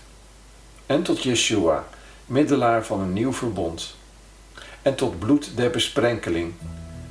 en 0.85 1.03
tot 1.03 1.23
Yeshua, 1.23 1.87
middelaar 2.27 2.85
van 2.85 2.99
een 2.99 3.13
nieuw 3.13 3.33
verbond, 3.33 3.95
en 4.81 4.95
tot 4.95 5.19
bloed 5.19 5.51
der 5.55 5.69
besprenkeling, 5.69 6.53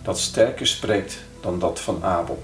dat 0.03 0.19
sterker 0.19 0.67
spreekt 0.67 1.19
dan 1.41 1.59
dat 1.59 1.81
van 1.81 2.05
Abel. 2.05 2.43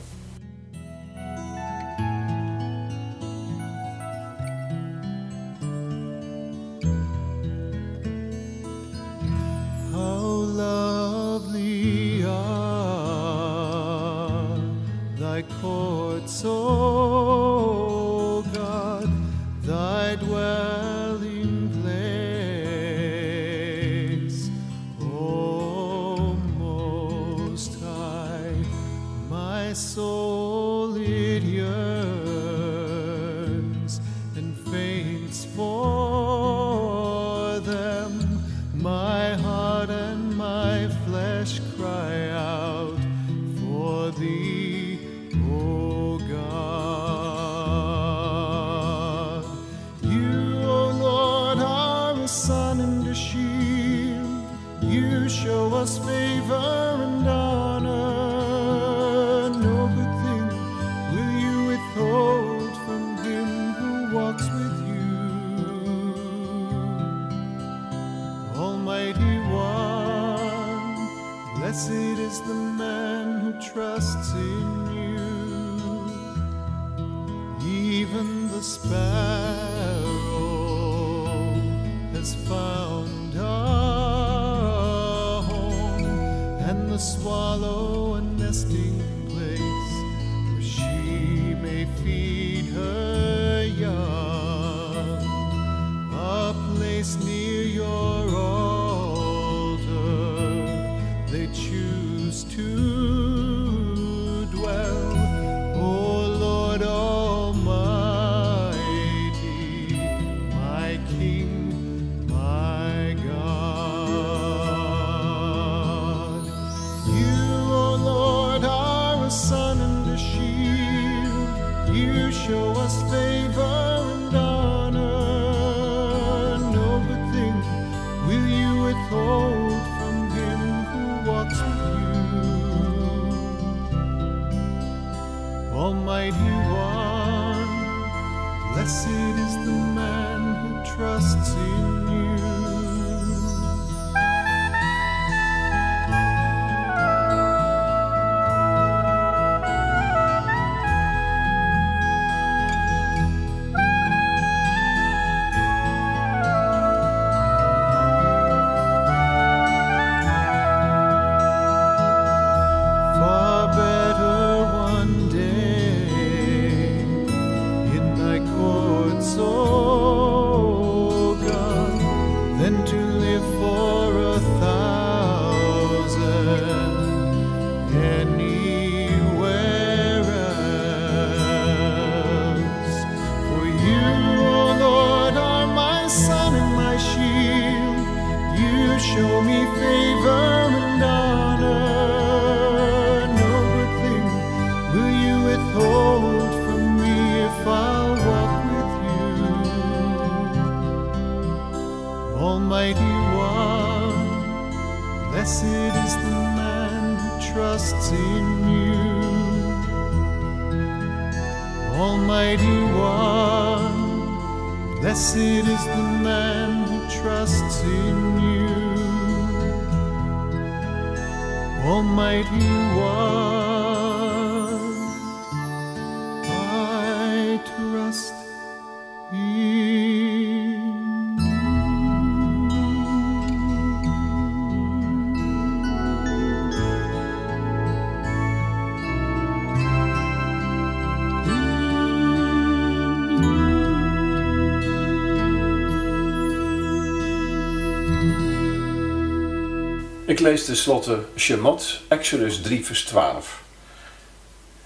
Ik 250.33 250.41
lees 250.41 250.65
tenslotte 250.65 251.25
Shemot, 251.37 252.01
Exodus 252.09 252.61
3, 252.61 252.85
vers 252.85 253.05
12. 253.05 253.63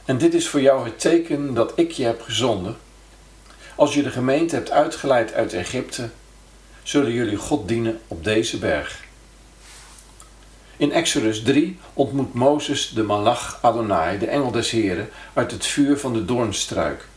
En 0.04 0.18
dit 0.18 0.34
is 0.34 0.48
voor 0.48 0.60
jou 0.60 0.84
het 0.84 1.00
teken 1.00 1.54
dat 1.54 1.72
ik 1.74 1.90
je 1.90 2.04
heb 2.04 2.22
gezonden. 2.22 2.76
Als 3.74 3.94
je 3.94 4.02
de 4.02 4.10
gemeente 4.10 4.54
hebt 4.54 4.70
uitgeleid 4.70 5.32
uit 5.32 5.52
Egypte, 5.52 6.08
zullen 6.82 7.12
jullie 7.12 7.36
God 7.36 7.68
dienen 7.68 8.00
op 8.08 8.24
deze 8.24 8.58
berg. 8.58 9.04
In 10.76 10.92
Exodus 10.92 11.42
3 11.42 11.78
ontmoet 11.92 12.34
Mozes 12.34 12.88
de 12.88 13.02
Malach 13.02 13.58
Adonai, 13.62 14.18
de 14.18 14.26
engel 14.26 14.50
des 14.50 14.70
Heren, 14.70 15.08
uit 15.32 15.50
het 15.50 15.66
vuur 15.66 15.98
van 15.98 16.12
de 16.12 16.24
doornstruik, 16.24 17.08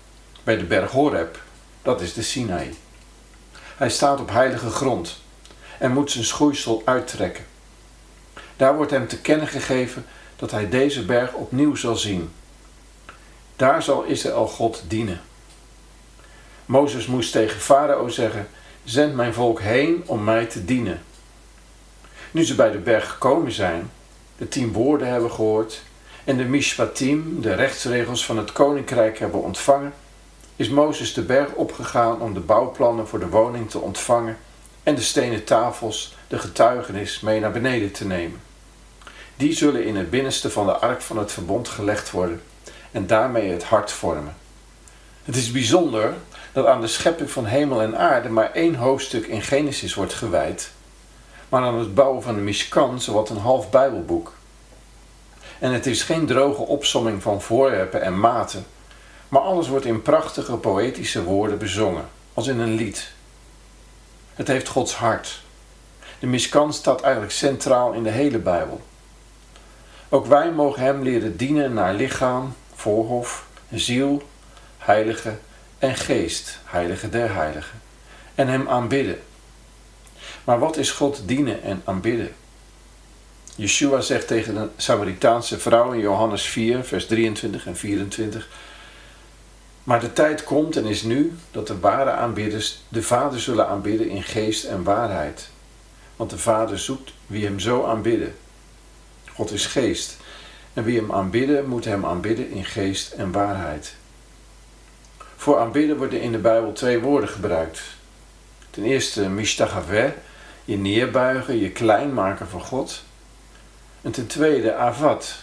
bij 0.44 0.58
de 0.58 0.65
berg 0.65 0.92
Horeb, 0.92 1.42
dat 1.82 2.02
is 2.02 2.13
de 2.13 2.22
Sinaï. 2.22 2.74
Hij 3.78 3.89
staat 3.89 4.20
op 4.20 4.30
heilige 4.30 4.70
grond 4.70 5.22
en 5.80 5.92
moet 5.92 6.12
zijn 6.12 6.26
schoeisel 6.26 6.82
uittrekken. 6.86 7.49
Daar 8.60 8.76
wordt 8.76 8.91
hem 8.91 9.08
te 9.08 9.22
kennen 9.22 9.48
gegeven 9.48 10.06
dat 10.36 10.52
hij 10.52 10.69
deze 10.69 11.06
berg 11.06 11.34
opnieuw 11.34 11.76
zal 11.76 11.95
zien. 11.95 12.32
Daar 13.56 13.84
zal 13.84 14.04
Israël 14.04 14.48
God 14.48 14.84
dienen. 14.88 15.22
Mozes 16.65 17.06
moest 17.06 17.32
tegen 17.32 17.60
Farao 17.60 18.08
zeggen: 18.08 18.48
Zend 18.84 19.15
mijn 19.15 19.34
volk 19.34 19.62
heen 19.62 20.04
om 20.06 20.24
mij 20.24 20.45
te 20.45 20.65
dienen. 20.65 21.02
Nu 22.32 22.45
ze 22.45 22.56
bij 22.56 22.72
de 22.72 22.78
berg 22.78 23.10
gekomen 23.10 23.52
zijn, 23.52 23.91
de 24.38 24.48
tien 24.48 24.72
woorden 24.74 25.08
hebben 25.08 25.32
gehoord 25.32 25.82
en 26.24 26.38
de 26.38 26.45
mishpatim, 26.45 27.41
de 27.41 27.54
rechtsregels 27.54 28.26
van 28.26 28.38
het 28.38 28.52
koninkrijk, 28.52 29.19
hebben 29.19 29.43
ontvangen, 29.43 29.93
is 30.56 30.69
Mozes 30.69 31.13
de 31.13 31.24
berg 31.24 31.52
opgegaan 31.52 32.22
om 32.22 32.34
de 32.34 32.39
bouwplannen 32.39 33.08
voor 33.08 33.19
de 33.19 33.30
woning 33.30 33.69
te 33.69 33.80
ontvangen 33.80 34.38
en 34.84 34.95
de 34.95 35.02
stenen 35.02 35.43
tafels, 35.43 36.17
de 36.28 36.39
getuigenis, 36.39 37.19
mee 37.19 37.39
naar 37.39 37.52
beneden 37.52 37.91
te 37.91 38.06
nemen. 38.06 38.49
Die 39.39 39.54
zullen 39.54 39.86
in 39.86 39.95
het 39.95 40.10
binnenste 40.10 40.49
van 40.49 40.65
de 40.65 40.71
ark 40.71 41.02
van 41.02 41.17
het 41.17 41.32
verbond 41.32 41.67
gelegd 41.67 42.12
worden 42.12 42.41
en 42.91 43.08
daarmee 43.08 43.52
het 43.52 43.63
hart 43.63 43.91
vormen. 43.91 44.36
Het 45.23 45.36
is 45.36 45.52
bijzonder 45.52 46.13
dat 46.52 46.65
aan 46.65 46.82
de 46.82 46.88
schepping 46.88 47.32
van 47.32 47.45
hemel 47.45 47.82
en 47.82 47.97
aarde 47.97 48.30
maar 48.30 48.52
één 48.52 48.75
hoofdstuk 48.75 49.25
in 49.25 49.41
Genesis 49.41 49.93
wordt 49.93 50.13
gewijd, 50.13 50.71
maar 51.49 51.62
aan 51.62 51.78
het 51.78 51.93
bouwen 51.93 52.23
van 52.23 52.36
de 52.36 52.41
Mishkan 52.41 53.02
zowat 53.02 53.30
een 53.30 53.38
half 53.38 53.69
Bijbelboek. 53.69 54.34
En 55.60 55.71
het 55.71 55.86
is 55.86 56.04
geen 56.04 56.25
droge 56.25 56.62
opsomming 56.62 57.21
van 57.21 57.41
voorwerpen 57.41 58.02
en 58.02 58.19
maten, 58.19 58.65
maar 59.28 59.41
alles 59.41 59.67
wordt 59.67 59.86
in 59.86 60.02
prachtige 60.02 60.56
poëtische 60.56 61.23
woorden 61.23 61.58
bezongen, 61.58 62.10
als 62.34 62.47
in 62.47 62.60
een 62.60 62.75
lied. 62.75 63.12
Het 64.34 64.47
heeft 64.47 64.67
Gods 64.67 64.93
hart. 64.93 65.41
De 66.19 66.28
Mishkan 66.28 66.73
staat 66.73 67.02
eigenlijk 67.02 67.34
centraal 67.34 67.91
in 67.93 68.04
de 68.04 68.12
hele 68.12 68.39
Bijbel. 68.39 68.82
Ook 70.10 70.26
wij 70.26 70.52
mogen 70.52 70.82
Hem 70.82 71.04
leren 71.04 71.38
dienen 71.38 71.74
naar 71.74 71.93
lichaam, 71.93 72.54
voorhof, 72.76 73.48
ziel, 73.72 74.22
heilige 74.78 75.38
en 75.80 75.95
geest, 75.95 76.60
heilige 76.65 77.10
der 77.10 77.34
heiligen, 77.34 77.82
en 78.36 78.48
Hem 78.48 78.67
aanbidden. 78.67 79.19
Maar 80.43 80.60
wat 80.60 80.78
is 80.78 80.91
God 80.91 81.22
dienen 81.26 81.63
en 81.63 81.82
aanbidden? 81.84 82.32
Yeshua 83.56 84.02
zegt 84.02 84.28
tegen 84.28 84.54
de 84.54 84.67
Samaritaanse 84.78 85.60
vrouw 85.60 85.91
in 85.91 86.00
Johannes 86.00 86.43
4, 86.43 86.84
vers 86.84 87.06
23 87.06 87.65
en 87.65 87.76
24: 87.76 88.48
Maar 89.84 90.00
de 90.00 90.13
tijd 90.13 90.43
komt 90.43 90.78
en 90.78 90.86
is 90.86 91.04
nu 91.04 91.38
dat 91.52 91.67
de 91.67 91.80
ware 91.80 92.12
aanbidders 92.12 92.80
de 92.88 93.04
Vader 93.04 93.39
zullen 93.39 93.67
aanbidden 93.67 94.10
in 94.10 94.24
geest 94.24 94.63
en 94.63 94.84
waarheid. 94.84 95.50
Want 96.15 96.30
de 96.30 96.38
Vader 96.38 96.80
zoekt 96.80 97.13
wie 97.28 97.45
hem 97.45 97.60
zo 97.60 97.86
aanbidden. 97.86 98.36
God 99.39 99.52
is 99.52 99.65
geest. 99.65 100.17
En 100.73 100.84
wie 100.84 100.99
hem 100.99 101.12
aanbidden, 101.12 101.67
moet 101.67 101.86
hem 101.86 102.06
aanbidden 102.06 102.52
in 102.52 102.65
geest 102.65 103.12
en 103.12 103.32
waarheid. 103.32 103.95
Voor 105.36 105.60
aanbidden 105.60 105.97
worden 105.97 106.21
in 106.21 106.32
de 106.32 106.38
Bijbel 106.38 106.71
twee 106.71 106.99
woorden 106.99 107.30
gebruikt. 107.30 107.82
Ten 108.69 108.84
eerste 108.84 109.30
mishtagaveh, 109.30 110.12
je 110.65 110.78
neerbuigen, 110.78 111.58
je 111.58 111.71
klein 111.71 112.13
maken 112.13 112.47
voor 112.47 112.62
God. 112.62 113.04
En 114.02 114.12
ten 114.12 114.28
tweede 114.28 114.75
avad, 114.75 115.36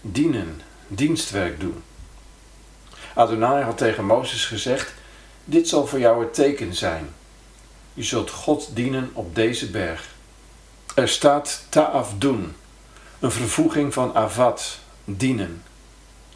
dienen, 0.00 0.60
dienstwerk 0.88 1.60
doen. 1.60 1.82
Adonai 3.14 3.64
had 3.64 3.78
tegen 3.78 4.04
Mozes 4.04 4.46
gezegd, 4.46 4.94
dit 5.44 5.68
zal 5.68 5.86
voor 5.86 5.98
jou 5.98 6.20
het 6.20 6.34
teken 6.34 6.74
zijn. 6.74 7.14
Je 7.94 8.02
zult 8.02 8.30
God 8.30 8.70
dienen 8.74 9.10
op 9.12 9.34
deze 9.34 9.70
berg. 9.70 10.08
Er 10.94 11.08
staat 11.08 11.64
ta'afdoen, 11.68 12.54
een 13.20 13.30
vervoeging 13.30 13.92
van 13.92 14.14
avad, 14.14 14.78
dienen. 15.04 15.62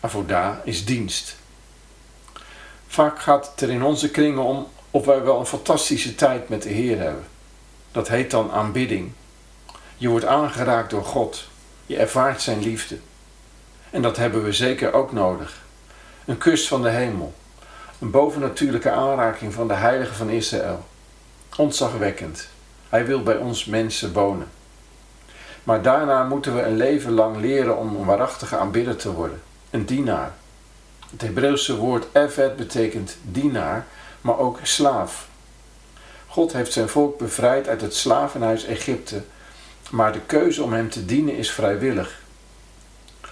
Avoda 0.01 0.61
is 0.65 0.85
dienst. 0.85 1.37
Vaak 2.87 3.21
gaat 3.21 3.51
het 3.51 3.61
er 3.61 3.71
in 3.71 3.83
onze 3.83 4.11
kringen 4.11 4.43
om 4.43 4.69
of 4.91 5.05
wij 5.05 5.23
wel 5.23 5.39
een 5.39 5.47
fantastische 5.47 6.15
tijd 6.15 6.49
met 6.49 6.63
de 6.63 6.69
Heer 6.69 6.99
hebben. 6.99 7.25
Dat 7.93 8.09
heet 8.09 8.31
dan 8.31 8.51
aanbidding. 8.51 9.13
Je 9.97 10.09
wordt 10.09 10.25
aangeraakt 10.25 10.91
door 10.91 11.05
God. 11.05 11.49
Je 11.87 11.97
ervaart 11.97 12.43
zijn 12.43 12.63
liefde. 12.63 12.99
En 13.91 14.03
dat 14.03 14.17
hebben 14.17 14.45
we 14.45 14.53
zeker 14.53 14.93
ook 14.93 15.13
nodig. 15.13 15.63
Een 16.25 16.39
kus 16.39 16.69
van 16.69 16.83
de 16.83 16.91
hemel. 16.91 17.35
Een 17.99 18.11
bovennatuurlijke 18.11 18.91
aanraking 18.91 19.53
van 19.53 19.69
de 19.69 19.75
heilige 19.75 20.15
van 20.15 20.31
Israël. 20.31 20.85
Ontzagwekkend. 21.57 22.49
Hij 22.89 23.07
wil 23.07 23.23
bij 23.23 23.37
ons 23.37 23.65
mensen 23.65 24.13
wonen. 24.13 24.49
Maar 25.65 25.83
daarna 25.83 26.25
moeten 26.25 26.55
we 26.55 26.63
een 26.63 26.77
leven 26.77 27.13
lang 27.13 27.37
leren 27.37 27.77
om 27.77 27.97
een 27.97 28.05
waarachtige 28.05 28.57
aanbidder 28.57 28.97
te 28.97 29.13
worden. 29.13 29.41
Een 29.71 29.85
dienaar. 29.85 30.35
Het 31.11 31.21
Hebreeuwse 31.21 31.77
woord 31.77 32.07
evet 32.13 32.57
betekent 32.57 33.17
dienaar, 33.23 33.87
maar 34.21 34.39
ook 34.39 34.59
slaaf. 34.63 35.29
God 36.27 36.53
heeft 36.53 36.73
zijn 36.73 36.89
volk 36.89 37.19
bevrijd 37.19 37.69
uit 37.69 37.81
het 37.81 37.95
slavenhuis 37.95 38.65
Egypte, 38.65 39.23
maar 39.91 40.13
de 40.13 40.21
keuze 40.27 40.63
om 40.63 40.73
hem 40.73 40.91
te 40.91 41.05
dienen 41.05 41.37
is 41.37 41.51
vrijwillig. 41.51 42.23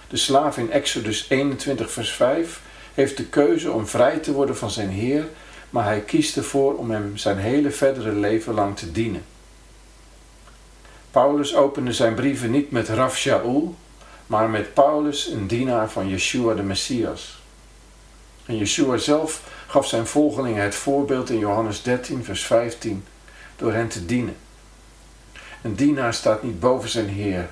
De 0.07 0.17
slaaf 0.17 0.57
in 0.57 0.71
Exodus 0.71 1.25
21, 1.29 1.91
vers 1.91 2.11
5 2.11 2.61
heeft 2.93 3.17
de 3.17 3.25
keuze 3.25 3.71
om 3.71 3.87
vrij 3.87 4.17
te 4.17 4.31
worden 4.31 4.57
van 4.57 4.71
zijn 4.71 4.89
Heer, 4.89 5.27
maar 5.69 5.83
hij 5.85 6.01
kiest 6.01 6.37
ervoor 6.37 6.75
om 6.77 6.91
hem 6.91 7.17
zijn 7.17 7.37
hele 7.37 7.71
verdere 7.71 8.11
leven 8.11 8.53
lang 8.53 8.77
te 8.77 8.91
dienen. 8.91 9.23
Paulus 11.13 11.55
opende 11.55 11.93
zijn 11.93 12.13
brieven 12.13 12.51
niet 12.51 12.71
met 12.71 12.89
Raf 12.89 13.17
Shaul, 13.17 13.75
maar 14.27 14.49
met 14.49 14.73
Paulus, 14.73 15.27
een 15.27 15.47
dienaar 15.47 15.89
van 15.89 16.07
Yeshua 16.07 16.53
de 16.53 16.63
Messias. 16.63 17.41
En 18.45 18.57
Yeshua 18.57 18.97
zelf 18.97 19.41
gaf 19.67 19.87
zijn 19.87 20.07
volgelingen 20.07 20.63
het 20.63 20.75
voorbeeld 20.75 21.29
in 21.29 21.37
Johannes 21.37 21.81
13, 21.81 22.23
vers 22.23 22.45
15, 22.45 23.05
door 23.55 23.73
hen 23.73 23.87
te 23.87 24.05
dienen. 24.05 24.35
Een 25.61 25.75
dienaar 25.75 26.13
staat 26.13 26.43
niet 26.43 26.59
boven 26.59 26.89
zijn 26.89 27.09
Heer, 27.09 27.49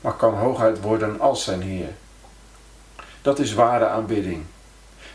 maar 0.00 0.16
kan 0.16 0.34
hooguit 0.34 0.80
worden 0.80 1.20
als 1.20 1.44
zijn 1.44 1.62
Heer. 1.62 1.90
Dat 3.22 3.38
is 3.38 3.54
ware 3.54 3.86
aanbidding. 3.86 4.44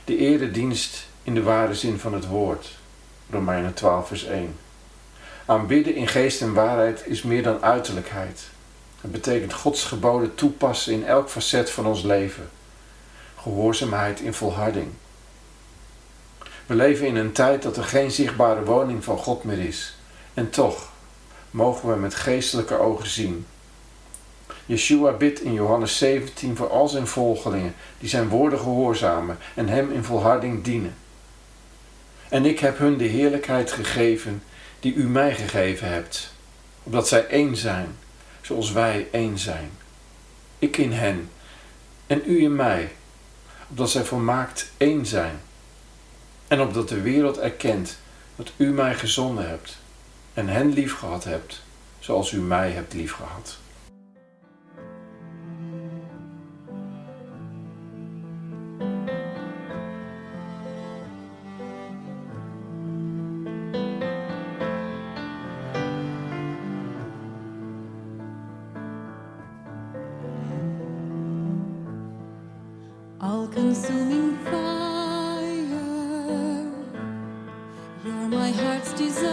De 0.03 0.17
eredienst 0.17 1.07
in 1.23 1.33
de 1.33 1.43
ware 1.43 1.75
zin 1.75 1.99
van 1.99 2.13
het 2.13 2.27
woord. 2.27 2.77
Romeinen 3.29 3.73
12, 3.73 4.07
vers 4.07 4.25
1. 4.25 4.55
Aanbidden 5.49 5.95
in 5.95 6.07
geest 6.07 6.41
en 6.41 6.53
waarheid 6.53 7.03
is 7.05 7.21
meer 7.21 7.43
dan 7.43 7.63
uiterlijkheid. 7.63 8.43
Het 9.01 9.11
betekent 9.11 9.53
Gods 9.53 9.83
geboden 9.83 10.35
toepassen 10.35 10.93
in 10.93 11.05
elk 11.05 11.29
facet 11.29 11.69
van 11.69 11.85
ons 11.85 12.01
leven. 12.01 12.49
Gehoorzaamheid 13.35 14.19
in 14.19 14.33
volharding. 14.33 14.87
We 16.65 16.75
leven 16.75 17.07
in 17.07 17.15
een 17.15 17.31
tijd 17.31 17.61
dat 17.61 17.77
er 17.77 17.83
geen 17.83 18.11
zichtbare 18.11 18.63
woning 18.63 19.03
van 19.03 19.17
God 19.17 19.43
meer 19.43 19.59
is. 19.59 19.97
En 20.33 20.49
toch 20.49 20.91
mogen 21.51 21.89
we 21.89 21.95
met 21.95 22.15
geestelijke 22.15 22.79
ogen 22.79 23.07
zien. 23.07 23.45
Yeshua 24.65 25.11
bidt 25.11 25.41
in 25.41 25.53
Johannes 25.53 25.97
17 25.97 26.55
voor 26.55 26.69
al 26.69 26.87
zijn 26.87 27.07
volgelingen 27.07 27.75
die 27.99 28.09
zijn 28.09 28.29
woorden 28.29 28.59
gehoorzamen 28.59 29.37
en 29.55 29.67
hem 29.67 29.91
in 29.91 30.03
volharding 30.03 30.63
dienen. 30.63 30.95
En 32.29 32.45
ik 32.45 32.59
heb 32.59 32.77
hun 32.77 32.97
de 32.97 33.03
heerlijkheid 33.03 33.71
gegeven 33.71 34.43
die 34.79 34.93
u 34.93 35.07
mij 35.07 35.35
gegeven 35.35 35.87
hebt, 35.87 36.31
opdat 36.83 37.07
zij 37.07 37.27
één 37.27 37.57
zijn, 37.57 37.95
zoals 38.41 38.71
wij 38.71 39.07
één 39.11 39.37
zijn. 39.39 39.71
Ik 40.59 40.77
in 40.77 40.91
hen 40.91 41.29
en 42.07 42.21
u 42.25 42.41
in 42.41 42.55
mij, 42.55 42.91
opdat 43.69 43.89
zij 43.89 44.03
volmaakt 44.03 44.71
één 44.77 45.05
zijn. 45.05 45.39
En 46.47 46.61
opdat 46.61 46.89
de 46.89 47.01
wereld 47.01 47.37
erkent 47.37 47.97
dat 48.35 48.51
u 48.57 48.71
mij 48.71 48.95
gezonden 48.95 49.49
hebt 49.49 49.77
en 50.33 50.47
hen 50.47 50.73
liefgehad 50.73 51.23
hebt, 51.23 51.61
zoals 51.99 52.31
u 52.31 52.39
mij 52.39 52.71
hebt 52.71 52.93
liefgehad. 52.93 53.57
Consuming 73.57 74.37
fire. 74.45 75.51
You're 78.05 78.27
my 78.29 78.51
heart's 78.51 78.93
desire, 78.93 79.26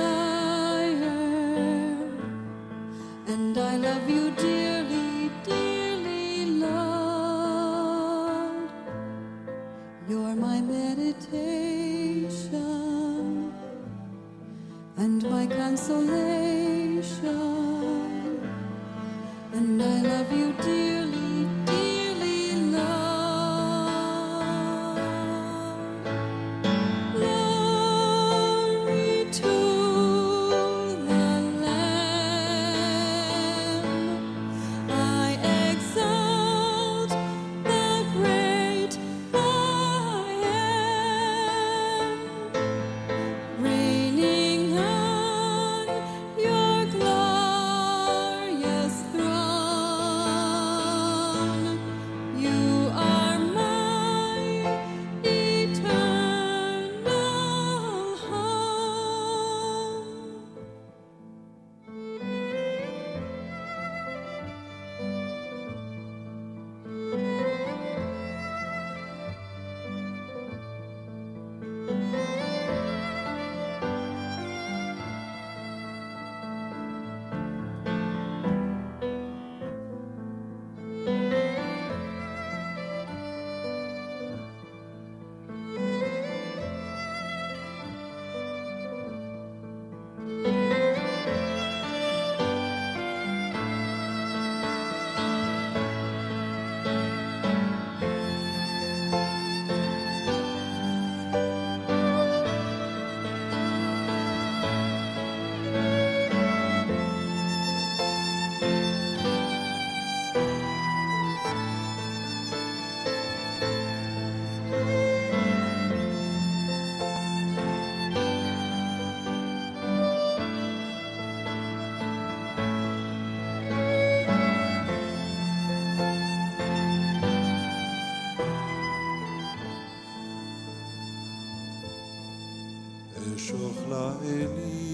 אמשוך 133.52 133.76
לאלים 133.88 134.93